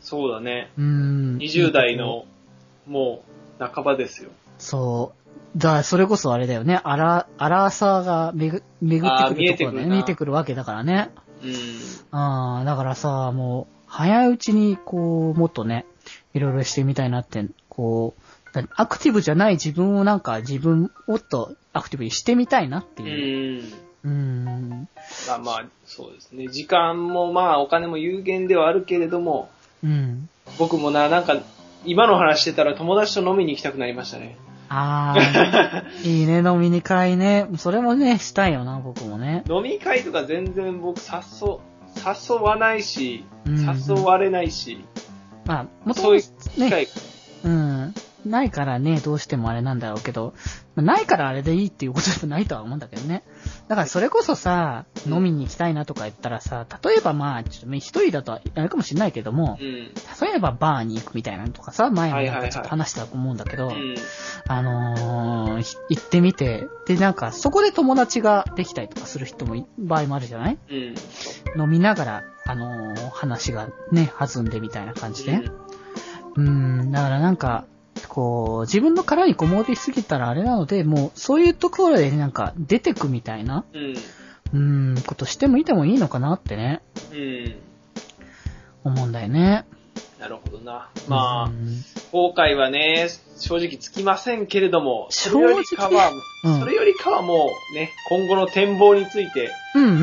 [0.00, 0.70] そうだね。
[0.78, 1.36] うーん。
[1.36, 2.24] 20代の、
[2.86, 3.27] もう、
[3.58, 4.30] 半ばですよ。
[4.58, 5.58] そう。
[5.58, 11.10] だそれこそあれだよね、アラ、アラーサーがめぐ、巡ってくるところでね、見えてくるな見えてくるわけだからね。
[11.42, 12.18] うん。
[12.18, 15.86] ああ、だからさ、もう、早いうちに、こう、もっとね、
[16.34, 23.62] いろいろしてみたいなって、こう、だアクティブじゃない自分をなんか、自分、もっとアクティブにしてみたいなってういう。
[23.62, 23.88] ん。
[24.04, 24.88] うーん。
[25.26, 26.48] まあまあ、そうですね。
[26.48, 29.50] 時間もまあ、お金も有限ではあるけれども、
[29.82, 30.28] うん。
[30.58, 31.36] 僕もな、なんか、
[31.84, 34.36] 今の話してたら友達と飲みに行きたくなりましたね。
[34.68, 37.48] ああ、 いいね、飲みに会ね。
[37.56, 39.44] それもね、したいよな、僕もね。
[39.48, 41.58] 飲み会とか全然僕誘、
[41.96, 44.84] 誘わないし、うん誘われないし、
[45.46, 46.86] まあ、もとそういう機会、
[47.44, 47.94] うん。
[48.26, 50.34] ないからね、どうしてもあれなんだろうけど、
[50.74, 53.22] まあないからあれでいいっていうことじゃないとは思うんだけどね。
[53.68, 59.68] だからそれこそさ、飲みに行きたいなとか言ったらさ、例えばまあ、ちょっとね一人だとあれかもしれないけどもう、ん。
[59.68, 63.94] 例えばバーに行くみたいなのとかさ、前もなんかちょっと話したと思うんだけど、うん。
[64.46, 70.58] あのー、ひ行ってみて、でなんかそこで友達ができたりとかする人もい場合もあるじゃない？
[70.70, 70.94] うん。
[71.62, 75.42] 飲みながら、あのー話がね、弾んでみたいな感じで。
[76.36, 77.66] うん、だからなんか、
[78.08, 83.94] こう、自分の殻にこもりすぎたらあれなので、もう、そういうところでなんか出てくみたいな、うん。
[84.54, 86.80] うん、ことしてもいてもいいのかなってね、
[87.12, 87.54] うん。
[88.84, 89.66] 思うんだよね。
[90.18, 90.88] なるほどな。
[91.06, 96.10] まあう、ん後悔はね、正直つきませんけれども、正直それよりかは、
[96.44, 99.96] うんそれよりかはもうね、今後の展望についてうんうんう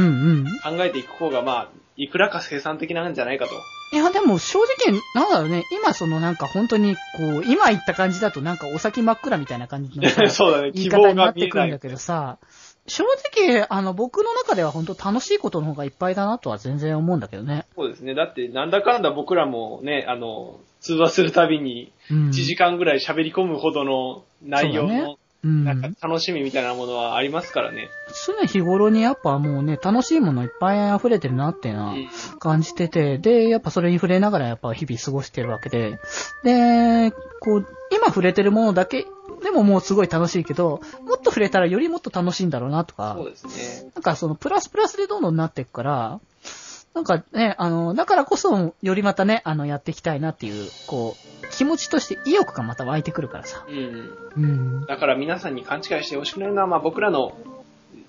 [0.43, 0.45] ん。
[0.77, 3.53] 考えていく方が、まあ、いくらか生産的なんじゃないかと。
[3.91, 7.01] いや、でも正直、なんだろうね、今そのなんか本当に、こ
[7.39, 11.47] う、今言った感じだとなんかお先真っ暗みたいな感じのさ そうだね、言い方になって。
[11.47, 12.37] くるんだけどさ、
[12.87, 13.03] 正
[13.35, 17.65] 直、あの、僕の中では本当楽しいことの方がいっぱいだなとは全然思うんだけどね。
[17.75, 18.13] そうですね。
[18.13, 22.29] だって、なんだかんだ僕らもね、あの、通話するたびに、うん。
[22.29, 25.17] 1時間ぐらい喋り込むほどの内容の。
[25.45, 27.89] なんか楽しみみたいなものはありますからね。
[28.25, 35.99] 常日頃にやっぱもうね、楽しいものいっぱい溢れてるなっていうのはうん感じてて、で、やっぱそれに触れながらやっぱ日々過ごしてるわけで、
[36.43, 39.05] で、こう、今触れてるものだけ
[39.43, 43.45] でももうすごい楽しいけど、もっと触れたらよりもっと楽しいんだろうなとかそう、です
[43.83, 43.91] ね。
[43.93, 46.19] なんかそのプラスプラスでどんどんなっていくから、
[46.95, 53.65] なんかね、あの、だからこそ、よりまたね、あの、やっていきたいなっていう、こう、気持ちとして意欲がまた湧いてくるからさ。
[53.67, 54.17] うん。
[54.37, 54.85] うん。
[54.85, 57.37] だから皆さんに勘違いしてほしくないのは、まあ僕らの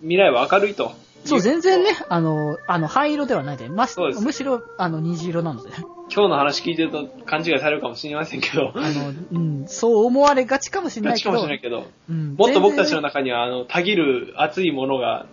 [0.00, 0.92] 未来は明るいと
[1.24, 5.70] そう、全然ね、あの、あの、灰色ではないで、まそうですむしろ、あの、虹色なので。
[6.08, 11.32] 今日の話聞いてると勘違いされるかもしれませんけど、あの、うん、そう思われがちかもしれないけど。
[11.32, 15.26] ガチかもしれないけど、うん、もっと僕たちの全中には、あの、たぎる熱いものが、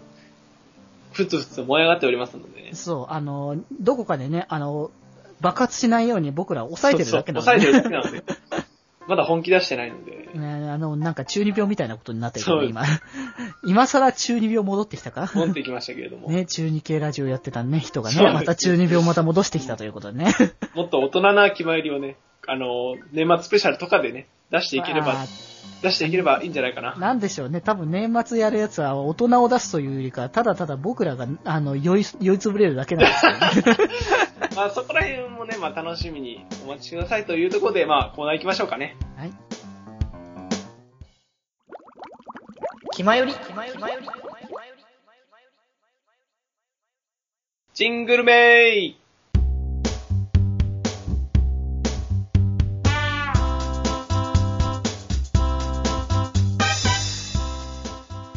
[1.13, 2.75] ふつふつ燃え上がっておりますのでね然。
[2.75, 4.91] そう、あの、どこかでね、あの、
[5.39, 8.63] 爆発しないように僕ら抑えてるだけなのそうそうで、抑えてるだけなので。
[9.05, 12.83] まだ本気出してないので、ね、あの、なんか中二病みたいなことになってるか今。
[13.67, 15.29] 今更中二病戻ってきたか？
[15.35, 20.33] 持ってきましたけれども、ね、中二系ラジオやってたね、人がね、また中二病また戻してきたということでね。
[20.73, 22.15] もっと大人な決まりをね、
[22.47, 25.25] あの、年末スペシャルとかでね、出していければまあ、
[25.81, 26.95] 出していければいいんじゃないかな。
[26.95, 27.59] なんでしょうね。
[27.61, 33.89] 多分年末やるやつは大人を出すというよりか、ただただ僕らが、あの、酔い、酔いつぶれるだけなんですよね。
[34.55, 38.95] まあそこら辺もね、まあ楽しみにお待ちくださいというところで、まあコーナー行きましょうかね。
[39.17, 39.33] はい。
[42.95, 43.33] 気まより。
[47.73, 49.02] ジングルメイ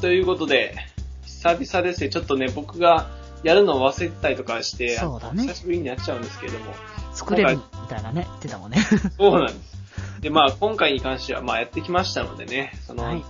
[0.07, 0.77] ということで、
[1.25, 3.09] 久々ですね、ちょっとね、僕が
[3.43, 6.73] やるのを忘れてたりとかして、そうだね久しぶりになっちゃうんですけれども、
[7.13, 8.79] 作れるみたいなね、言ってたもんね。
[9.19, 9.77] そうなんです。
[10.21, 13.25] で、まあ今回に関しては、まあやってきましたのでね、その、はい。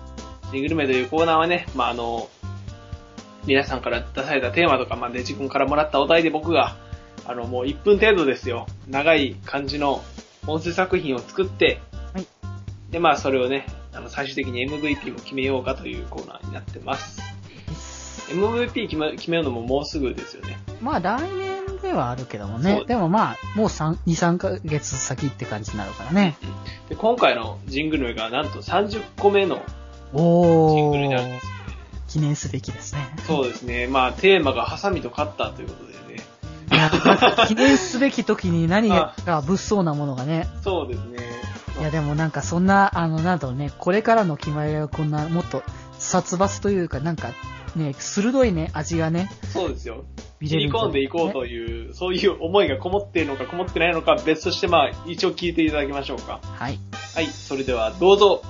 [0.53, 2.29] グルメというコーナーはね、まああの、
[3.47, 6.77] 皆さんから出されたテーマとか、まあデジ君からもらったお題で僕が、
[7.27, 10.05] あのもう1分程度ですよ、長い感じの
[10.47, 11.81] 音声作品を作って、
[12.13, 12.27] はい
[12.91, 13.65] でまあそれをね、
[13.97, 17.23] あの最終的に MVP も決めようかというコーナーになってます。
[18.29, 20.59] MVP 決め決めるのももうすぐですよね。
[20.81, 22.59] まあ来年ではあるけども。
[22.59, 26.37] ねでもまあ、もう3、2、3ヶ月先って感じになるからね。
[26.89, 29.65] で今回のジングルメがなんと30個目のジン
[30.15, 31.47] おグルになるんでーす。
[31.47, 31.57] よね。
[32.09, 33.01] 記念すべきですね。
[33.27, 33.87] そうですね。
[33.87, 36.23] まあテーマがハサミとカッターということでね。
[36.73, 36.91] いや、
[37.47, 39.15] 記念すべき時に何が
[39.47, 40.49] 物騒なものがね。
[40.63, 41.36] そうですね。
[41.79, 45.63] いやでもなんかそんな、あの、なんだろうね、これからの決まりはこんな、もっと
[45.99, 47.33] 殺伐というか、なんか、
[47.75, 50.05] ね、鋭いね、味がね、そうですよ。
[50.41, 56.41] 見れる切り込んでいこうという、そういう思いがこもっているのかこもってないのか別として、まあ、一応聞いていただきましょうか。
[56.43, 56.79] はい。
[57.15, 58.43] はい、それではどうぞ。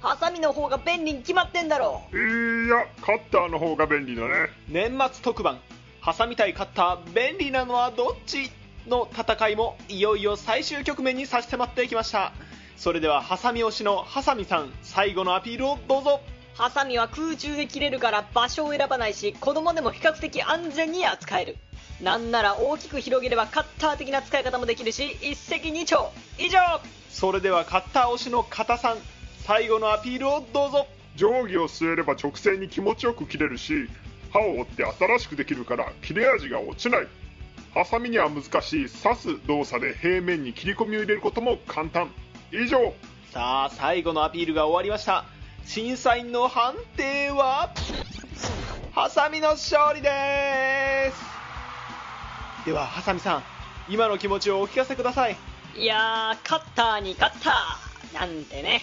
[0.00, 4.48] ハサミの方が便利に決まってんだろいや、カッターの方が便利だね。
[4.68, 5.60] 年末特番、
[6.00, 8.50] ハサミ対カッター、便利なのはどっち？
[8.86, 12.32] の戦いも、いよいよ最終局面に差し迫ってきました。
[12.76, 16.20] それでは、ハサミ推しのハサミさん、最後のアピールをどうぞ。
[16.54, 21.56] ハサミは空中で切れるから場所を選ばないし子供でも比較的安全に扱える
[22.02, 26.58] なんなら大きく広げればカッター的な使い方もできるし一石二鳥以上
[27.10, 28.96] それでは、カッター推しのカタさん、
[29.44, 30.86] 最後のアピールをどうぞ。
[31.16, 33.88] 定規を据えれば直線に気持ちよく切れるし、
[34.32, 37.08] 刃を折って新しくできるから切れ味が落ちない。
[37.74, 42.10] ハサミには難しい刺す動作で平面に切り込みを入れることも簡単。
[42.52, 42.92] 以上。
[43.32, 45.24] さあ、最後のアピールが終わりました。
[45.64, 47.72] 審査員の判定は、
[48.92, 53.42] ハサミの勝利ですでは、ハサミさん、
[53.88, 55.36] 今の気持ちをお聞かせください。
[55.76, 57.78] いやーカッターに勝った
[58.18, 58.82] なんてね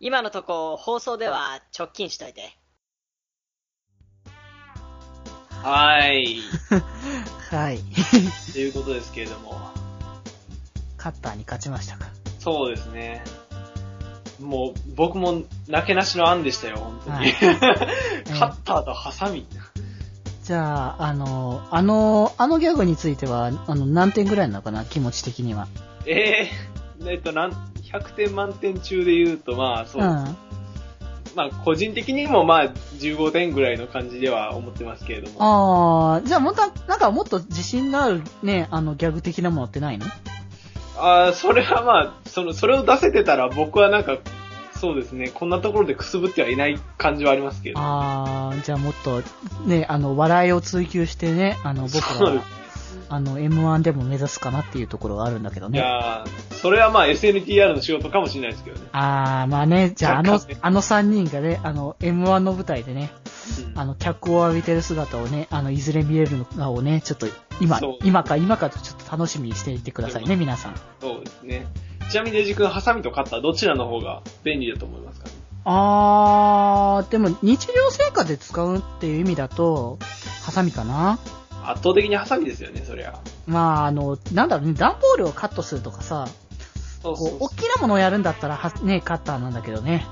[0.00, 2.56] 今のとこ放送では直近しといて
[5.64, 6.40] はい。
[7.50, 7.78] はい。
[8.52, 9.58] ということですけれども、
[10.98, 12.08] カッターに勝ちましたか？
[12.38, 13.24] そうですね。
[14.40, 17.16] もう、僕も、なけなしの案でしたよ、本当に。
[17.16, 17.32] はい
[18.38, 19.46] カッターとハサミ。
[20.42, 25.68] じゃあ、あの、あの、あのギャグについては、あの、何点ぐらいなのかな、気持ち的には。
[26.04, 27.52] えー、えっと、なん、
[27.90, 30.36] 100点満点中で言うと、まあ、そうう、ん。
[31.34, 32.64] まあ、個人的にも、まあ、
[32.98, 35.38] 15点ぐらいの感じでは思ってますけれども。
[36.16, 40.06] あー、じゃあ、もっと、なんかもっと自信のあるね、あの、ギャグ的なものってないの？
[40.96, 44.18] ああ、それはまあ、その、それを出せてたら僕はなんか、
[44.76, 47.80] そうですね、こんなところでくすぶってはいない感じはありますけれど。
[47.80, 49.22] あー、じゃあもっと、
[49.66, 52.42] ね、あの、笑いを追求してね、あの、僕は、
[53.08, 55.78] あの、M1 でも目指すかなっていうところがあるんだけどいね。
[55.78, 58.88] やーそれはまあ SNTR の仕事かもしれないですけどね。
[58.92, 63.10] あー、まあね、じゃああのあの3人がね、あの、M1 の舞台でね、
[63.72, 67.26] うんあの、脚を浴びてる姿をね、あの、いずれ見れるのをね、ちょっと、
[67.60, 70.74] 今今か今かとちょっと楽しみにしていてくださいね、皆さん。
[71.00, 71.66] そうですね。
[72.10, 75.26] ちなみにデジ君、ハサミとカッターどちらの方が便利だと思いますか？
[75.26, 75.32] ね
[75.66, 79.98] あー、でも日常生活で使うっていう意味だと、
[80.44, 81.18] ハサミかな
[81.70, 83.18] 圧倒的にハサミですよね、そりゃ。
[83.46, 86.26] まあ、あの、なんだろうね、段ボールをカットするとかさ、
[87.02, 90.06] そうそうこう、大きなものをやるんだったら、はね、カッターなんだけどね。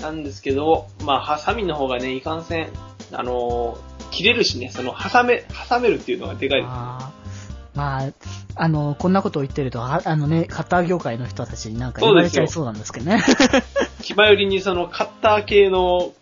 [0.00, 2.70] なんですけど、まあ、ハサミの方がね、いかんせん、
[3.12, 6.70] あのー切れるしね、その、挟め、挟めるっていうのがでかいです。
[6.70, 8.12] あーまあ、
[8.56, 13.22] あの、こんなことを言ってると、ああのね、カッター業界の人たちになんか言われちゃいそうなんですけどね。
[14.02, 16.12] 気前よりにその、カッター系の、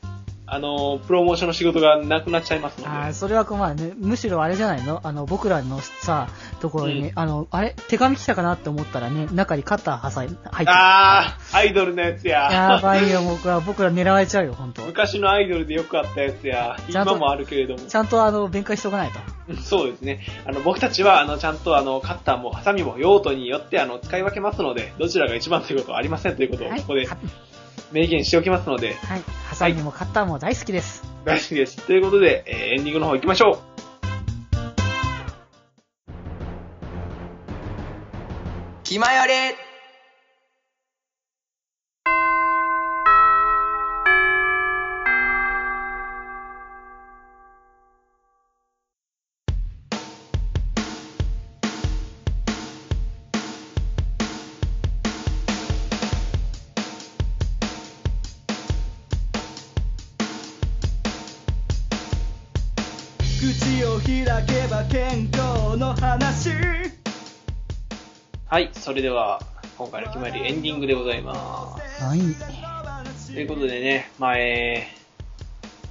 [0.48, 2.88] あのープロモーションの仕事がなくなっちゃいますので。
[2.88, 5.00] あーそれはまあね、むしろあれじゃないの？
[5.02, 6.28] あの、僕らのさ、
[6.60, 7.74] ところに、あの、あれ？
[7.88, 12.50] 手紙来たかなって思ったらね、中にカッター挟い入ってるあー、アイドルのやつや。
[12.52, 17.80] やばいよ、僕は、僕ら狙われちゃうよ、本当昔のアイドルでよくあったやつや、ちゃんと今もあるけれども。
[17.80, 19.18] ちゃんとあの、弁解しとかないと。
[19.48, 20.20] うんそうですね。
[20.44, 26.80] あの、僕たちは、あの、ちゃんとあの、カッターもハサミも用途によって、あの、使い分けますので、どちらが一番ということはありませんということを、はい。
[26.80, 27.16] ここでは
[27.92, 29.22] 明言しておきますので、はい。
[29.48, 31.02] ハサミもカッターも大好きです。
[31.24, 31.84] 大好きです。
[31.86, 33.62] ということで、えーエンディングの方行きましょ
[38.84, 39.65] 気まより
[68.48, 69.40] はい、それでは、
[69.76, 72.04] 今回の決まりエンディングでございます。
[72.04, 72.20] はい。
[73.34, 74.86] ということでね、まあ、え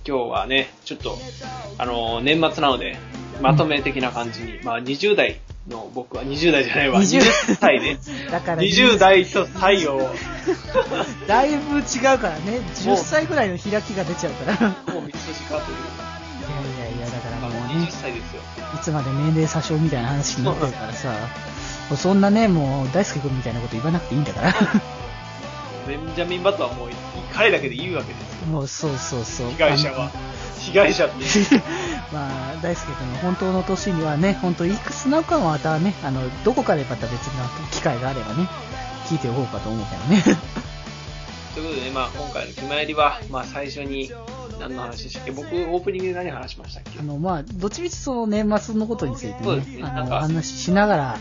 [0.05, 1.17] ー、今日はね、ちょっと、
[1.77, 2.97] あのー年末なので、
[3.41, 7.99] まとめ的な感じに、まあ、20代の僕は20代じゃないわ、20 20歳ね。
[8.31, 10.09] だから、20代と歳を、
[11.27, 11.83] だいぶ違う
[12.19, 12.61] からね。
[12.73, 14.57] 10歳ぐらいの開きが出ちゃうから。
[14.57, 15.77] いやもう三つ年かという、
[16.77, 18.41] いやいや、だからまあ、もう20ね、歳ですよ。
[18.73, 21.09] いつまで年齢詐称みたいな話になってるからさ、
[21.95, 24.53] そんなね、もう大輔君みたいなこと言わなくていいんだから。
[25.87, 26.89] ベンジャミン・バトはもう
[27.31, 28.47] 彼だけで言うわけですよ。
[28.47, 29.51] もうそうそうそう。
[29.51, 30.09] 被害者は。
[30.59, 31.15] 被害者って。
[32.11, 38.47] まあ、大輔君の本当の年にはね、本当いくつなのかはまたね、あの、どこかでまた別の機会があればね、
[39.07, 40.39] 聞いておこうかと思うけどね。
[41.53, 44.11] ということでね、まあ今回の決まりは、まあ最初に
[44.59, 45.31] 何の話でしたっけ？
[45.31, 46.99] 僕、オープニングで何話しましたっけ？
[46.99, 51.17] あの、まあ、どっちみちその年末のことについてそうですね、あの、話しながら、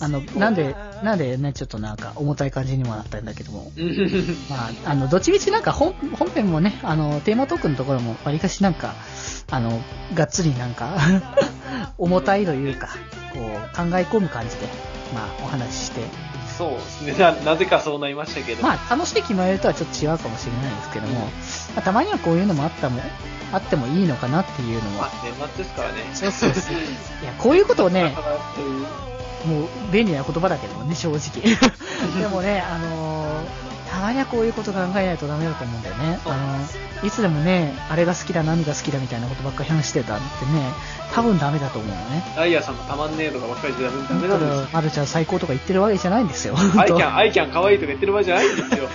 [0.00, 3.70] あの、なんで、なんでね、ちょっとなんか重たい感じにもなったんだけども、
[4.50, 8.94] まあ、あの、どっちみちなんか本本編もね、あの、テーマトークのところも、わりかしなんか、
[9.50, 9.80] あの、
[10.14, 10.96] がっつりなんか、
[11.98, 12.88] 重たいというか、
[13.32, 13.42] こう、
[13.76, 14.66] 考え込む感じで、
[15.14, 16.00] まあ、お話しして、
[16.62, 17.32] そうですねな。
[17.32, 18.62] なぜかそうなりましたけど。
[18.62, 21.28] まあ、楽しい決まりとはちょっと違うかもしれないですけども、ま
[21.76, 23.00] あ、たまにはこういうのもあったも、
[23.52, 26.10] あってもいいのかなっていうのもまあ、年末ですからね。
[26.14, 26.76] そうそうそう。
[26.76, 26.78] い
[27.24, 28.14] や、こういうことをね
[29.44, 31.42] もう便利な言葉だけどもね、正直。
[32.22, 36.18] でもね、あのーたまにはこういうこと考えないとダメだと思うんだよね。
[36.24, 40.70] あのーいつでもね、あれが好きだ、何が好きだみたいなことばっかり話してたってね、
[41.12, 42.22] 多分ダメだと思うのね。
[42.36, 44.68] ダイヤさんもたまんねえとかばっかりじゃダメダメなんですよ。
[44.72, 46.54] まるちゃん最高とか言ってるわけじゃないんですよ。
[46.78, 48.88] アイキャン、アイキャン可愛いとか言ってる場合じゃないんですよ。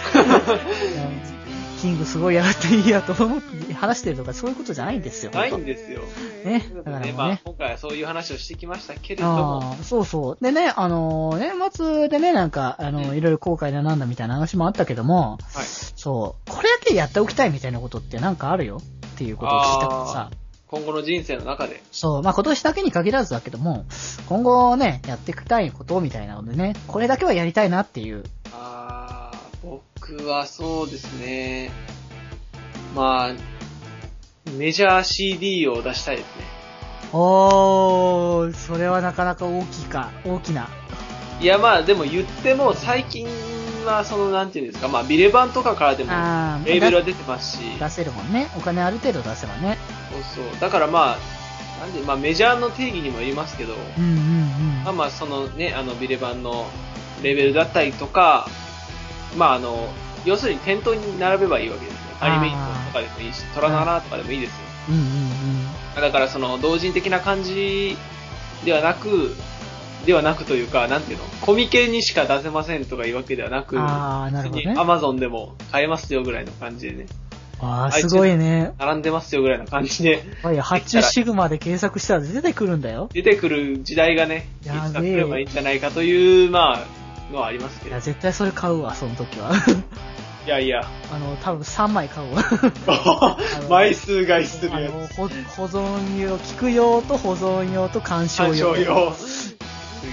[1.82, 5.32] キングすごいやがっていいやと思って話してるとかそういうことじゃないんですよ。
[5.32, 6.02] ない本んですよ。
[6.44, 6.66] 当ね。
[6.76, 7.14] だからもうね、。
[7.14, 10.44] まあ今回はそういう話をしてきましたけれども、ああ、そうそう。
[10.44, 15.66] でね、あのー年末でね、なんか、あのーいろいろ後悔だなんだみたいな話もあったけども、はい。
[15.96, 20.38] そう、これだけやっておきたいみたいなことってなんかあるよっていうことを聞いたからさあ。
[20.70, 23.86] 今後の人生の中で、そう、まあ今年だけに限らずだけども、
[24.28, 28.24] 今後ね、やっていきたいことみたいなのでね、これだけはやりたいなっていう。
[28.52, 31.72] あー僕はそうですね、
[32.96, 33.34] まあ、
[34.52, 36.46] メジャー CD を出したいですね。
[37.14, 40.70] おー、それはなかなか大きいか、大きな。
[41.40, 43.28] いやまあでも言っても最近
[43.86, 48.50] はそのなんていうんですか、まあビレ版とかからでもレーベルは出てますし、出せるもんね。
[48.58, 49.78] お金ある程度出せばね。
[50.12, 50.60] そうそう。
[50.60, 51.18] だからまあ、
[51.80, 54.84] なんで、まあメジャーの定義にもよりますけど、うんうんうん。
[54.84, 56.66] まあまあそのね、あのビレ版の
[57.24, 58.48] レーベルだったりとか、
[59.38, 59.88] まああの、
[60.26, 61.97] 要するに店頭に並べばいいわけですよ。
[62.20, 64.56] アニメイトとかでもいいし、トラナラとかでもいいですよ。
[64.90, 65.06] うんうんう
[66.00, 66.02] ん。
[66.02, 67.98] だからその同人的な感じ
[68.66, 69.36] ではなく、
[70.06, 77.06] ではなくというか、なんていうの、コミケにしか出せませんとかいうわけではなく、あーなるほどねアマゾンでも買えますよぐらいの感じでね、
[77.60, 78.74] あー、すごいね。
[78.78, 83.10] 並んでますよぐらいの感じで、やっぱり発注シグマで検索したら出てくるんだよ。
[83.14, 88.02] 出てくる時代がね、いつか来ればいいんじゃないかという、まあ、のはありますけどいや、。
[88.02, 89.52] 絶対それ買うわ、その時は。
[90.48, 90.82] いやいや、
[91.12, 93.38] あの、多分3枚買うわ。
[93.70, 98.36] 枚数買いするやあの、ほ保存用、聞く用と保存用と鑑つ。
[98.36, 98.72] 賞用。
[98.72, 99.16] 鑑賞用。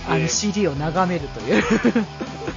[0.09, 1.63] あのす CD を眺めるという。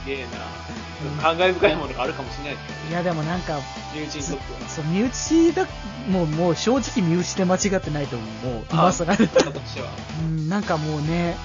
[0.08, 1.22] げえな。
[1.22, 3.60] 感慨深いものがあるかもしれないですいやでもなんか、
[3.94, 4.70] 身内にとっては。
[4.70, 5.68] そう、身内だ、
[6.10, 8.54] もう、もう正直身内で間違ってないと思う。
[8.56, 9.14] もう、今更。
[9.14, 11.38] うん、なんかもうね、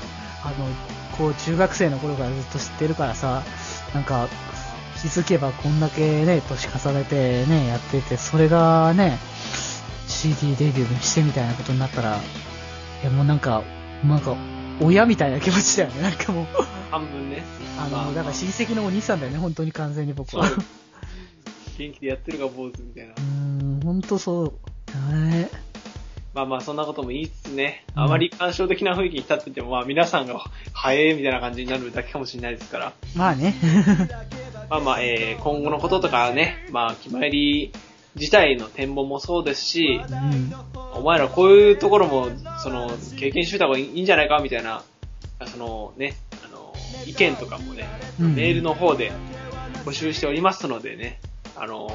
[0.42, 0.54] あの、
[1.18, 3.42] こう、中学生の頃からずっと知ってるからさ、
[3.92, 4.28] なんか、
[5.02, 9.18] 気づけばこんだけね、年重ねてね、やってて、それがね、
[10.06, 13.64] CD デビューしてみたいなことになったら、いやもうなんか、
[14.04, 14.36] なんか、
[14.80, 16.46] 親みたいな気持ちだよね、 なんかもう。
[16.92, 17.42] 半分ね。
[17.76, 20.46] あの、まあだから親戚のお兄さんだよね、本当に完全に僕は。
[21.78, 23.14] 元気でやってるか坊主みたいなう。
[23.16, 25.12] ーん、本当そう。
[25.12, 25.50] ね
[26.34, 30.38] まあまあそんなことも言いつつね、うんあまり感傷的な雰囲気に立ってても、まあ皆さんが、
[30.72, 32.92] はえーみたいな感じになるだけかもしれないですから。
[33.14, 33.54] まあね。
[34.70, 37.72] まあまあ、えー、今後のこととかね、まあ、決まり
[38.14, 40.52] 自体の展望もそうですし、うん。
[40.94, 42.28] お前らこういうところも、
[42.62, 44.82] その、経験してた方がいいんじゃないかみたいな、
[45.46, 46.14] そのね、
[46.44, 46.72] あの、
[47.06, 47.86] 意見とかもね、
[48.20, 49.12] うんメールの方で
[49.84, 51.20] 募集しておりますのでね、
[51.56, 51.88] あの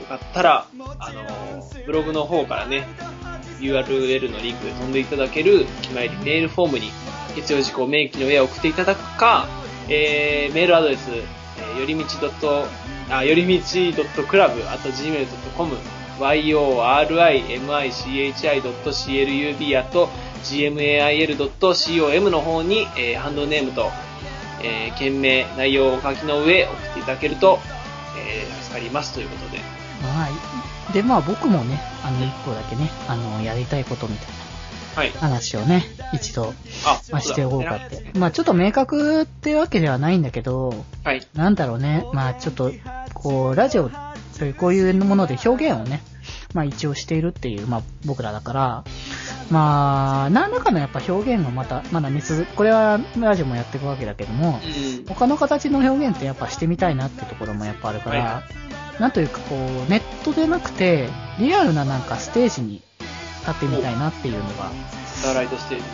[0.00, 0.66] よかったら、
[0.98, 2.86] あのブログの方からね、
[3.60, 6.90] URL のリンクで飛んでいただける、決まりメールフォームに
[7.34, 9.48] 必要事項明記の上送っていただくか、
[9.88, 12.66] えー、メールアドレス、えーよりみち .club、
[13.10, 15.76] あ、よりみち .club、あと gmail.com、
[16.18, 17.08] yorimichi.club、あ
[21.54, 23.90] と gmail.com の方に、えーハンドネームと、
[24.62, 27.58] えー、件名、内容をお書きの上送っていただけると、
[28.18, 29.58] えー助かりますということで。
[30.02, 30.28] まあ、
[30.92, 34.28] で、まあ僕もね、あの、一個だけね、あの、やりたいことみたい
[34.94, 35.14] はい。
[35.14, 38.10] な話をね、一度、あ、まあ、しておこうかって。
[38.18, 41.26] まあちょっと明確ってわけではないんだけど、はい。
[41.34, 42.72] なんだろうね、まあちょっと、
[43.14, 43.90] こう、ラジオ、
[44.32, 46.02] そういうこういうもので表現をね、
[46.54, 48.84] まあ一応しているっていう、まあ僕らだから、
[49.50, 55.04] まあ、何らかのやっぱ表現がまた、まだね、続これはラジオもやっていくわけだけども、うん。
[55.06, 58.42] 他の形の表現ってやっぱしてみたいなってところもやっぱあるから、は
[58.98, 62.82] なんというかこう、ネットでなくて、リアルななんかステージに
[63.40, 64.70] 立ってみたいなっていうのが、
[65.06, 65.84] スターライトステージ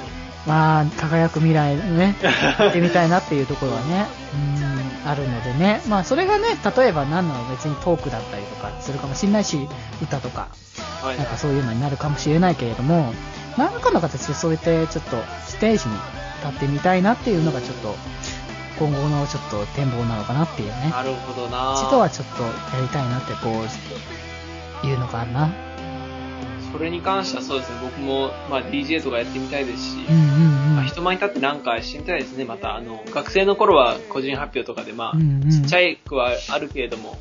[0.46, 2.16] まあ、輝く未来ね、
[2.58, 5.80] 行ってみたいなっていうところはね、うん、あるのでね。
[5.88, 9.68] まあ、それがね、例えば何なの別にトークだったりとかするかもしれないし、
[10.02, 10.48] 歌とか、
[11.16, 11.26] なん。
[11.26, 13.14] かそういうのになるかもしれないけれども、
[13.56, 15.94] 何らかの形でそうやってちょっとステージに
[16.44, 17.96] 立ってみたいなっていうのがちょっと、
[18.78, 20.90] 今後のちょっと展望なのかなっていうね。
[20.90, 25.50] なるほどな一度はちょっとやりたいなってこう、いうのがあるな。
[26.72, 30.76] それに関してはそうですね、僕も、まあ DJ とかやってみたいですし、うんうんうん。
[30.76, 32.74] まあ、人前に立ってなんかしてみたいですね、また。
[32.74, 37.16] あの、学生の頃は個人発表とかで、まあ、うんうんちっちゃいくはあるけれども、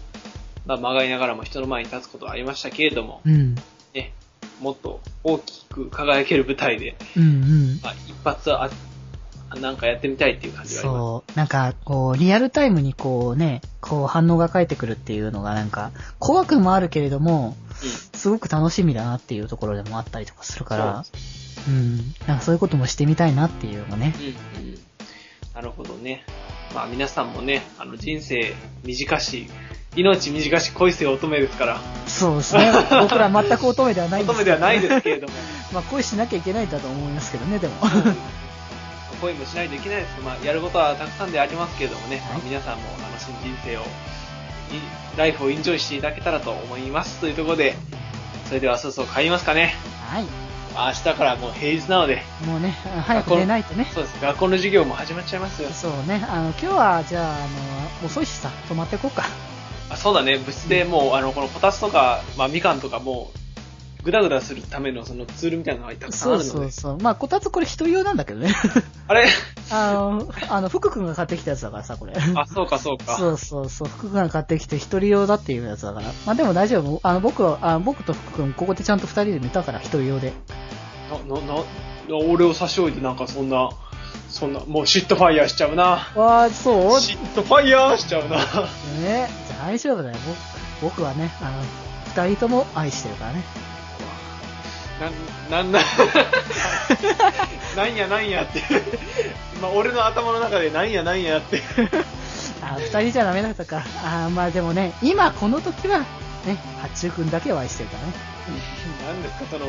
[0.66, 3.54] まあ、曲がりながらも人の前に立つことはありましたけれども、うん。
[3.93, 4.14] ね、
[4.60, 7.80] もっと大きく輝ける舞台で、うんうん。
[7.84, 8.72] まあ、一発あ、
[9.56, 10.99] なんかやってみたいっていう感じがあります。
[10.99, 11.38] そう。
[11.38, 17.56] なんか、こう、リアルタイムにこうね、こう反応が返ってくるっていうのがなんか、怖くもあるけれども、
[18.14, 21.06] すごく楽しみだなっていうところでもあったりとかするから、
[21.68, 21.97] うん。
[22.28, 24.14] なんかそういうこともしてみたいなっていうのがね。
[24.18, 24.80] うん、うん。
[25.54, 26.24] なるほどね。
[26.74, 29.47] まあ皆さんもね、あの人生短し、
[29.95, 32.72] 命短し恋せ乙女ですから、そうですね。
[33.01, 35.16] 僕ら全く乙女ではないん乙女ではないですけど。
[35.16, 35.34] れども、
[35.74, 37.74] まあ恋しなきゃいけないんだと思いますけどね、でも。
[39.24, 43.86] 恋もしないといけないですけど、まあやることはたくさんでありますけれどもね、はいまあ皆さんも楽しい人生を、い
[45.17, 47.19] ライフをエンジョイしていただけたらと思います。
[47.19, 47.76] というところで、
[48.45, 49.76] それではそろそろ帰りますかね。
[50.09, 50.26] はい。
[50.74, 52.71] まあ明日からもう平日なので、もうね、
[53.05, 53.89] 早く寝ないとね。
[53.93, 55.69] そうです、学校の授業も始まっちゃいますよ。
[55.69, 56.26] そうね。
[56.30, 57.39] あの、今日は、じゃあ、あ
[58.01, 59.24] の、遅いしさ、泊まっていこうか。
[59.89, 63.43] あそうだね、部室でもう、あの、このこたつとか、まあみかんとかもう、
[64.04, 66.60] ぐだぐだするためのそのツールみたいなのがたくさんそうあるので。
[66.60, 66.97] そうそう。
[66.99, 68.54] まあ、こたつこれ一人用なんだけどね。
[69.08, 69.28] あれ？
[69.72, 72.14] あの、あの、福くんが買ってきたやつだからさ、これ。
[72.36, 73.16] あ、そうかそうか。
[73.18, 73.88] そうそうそう。
[73.88, 76.08] 福くんが買ってきて一人用だっていうやつだから。
[76.26, 76.99] まあでも大丈夫。
[77.04, 80.34] あの、僕は、あ僕と福くん、ここでちゃんと二人で寝たから一人用で。
[81.10, 81.64] な、な、な、
[82.28, 83.70] 俺を差し置いてなんかそんな、
[84.30, 86.12] そんな、もうシットファイヤーしちゃうな。
[86.16, 86.99] わあ、そう？
[86.99, 88.38] シットファイヤーしちゃうな。
[89.01, 89.30] ね。
[89.62, 90.18] 大丈夫だよ。
[90.82, 93.43] 僕僕はね、あの、二人とも愛してるからね。
[95.49, 95.80] な、なんだ、
[97.76, 98.64] なんやなんやって。
[99.58, 101.62] 今俺の頭の中でなんやなんやって。
[102.62, 103.84] あ、二人じゃダメだったか。
[104.04, 105.99] あまあでもね、今この時は、
[106.45, 108.14] ね、八中くんだけを愛してるからね。
[109.08, 109.66] なんですかその、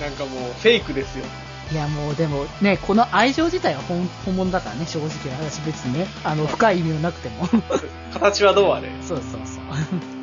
[0.00, 1.24] なんかもうフェイクですよ。
[1.72, 7.48] いやもうでもね、この愛情自体は本本物だからね、正直な話別にね、あの、深い意味はなくても。
[8.12, 8.88] 形はどうあれ。
[9.06, 10.19] そうそうそう。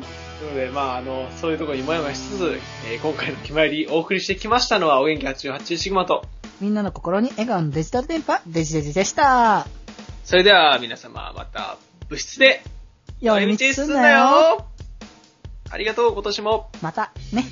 [0.48, 6.24] ということで、まあ、あの、そういうところにもやもやしつつ、えー今回の決まりお送りしてきましたのは、お元気88シグマと、
[6.60, 9.66] みんなの心に笑顔のデジタル電波、デジデジでした。
[10.24, 11.78] それでは皆様また
[12.08, 12.62] 部室で
[13.20, 14.66] 寄り道すんなよ。
[15.70, 16.70] ありがとう、今年も。
[16.80, 17.44] また、ね。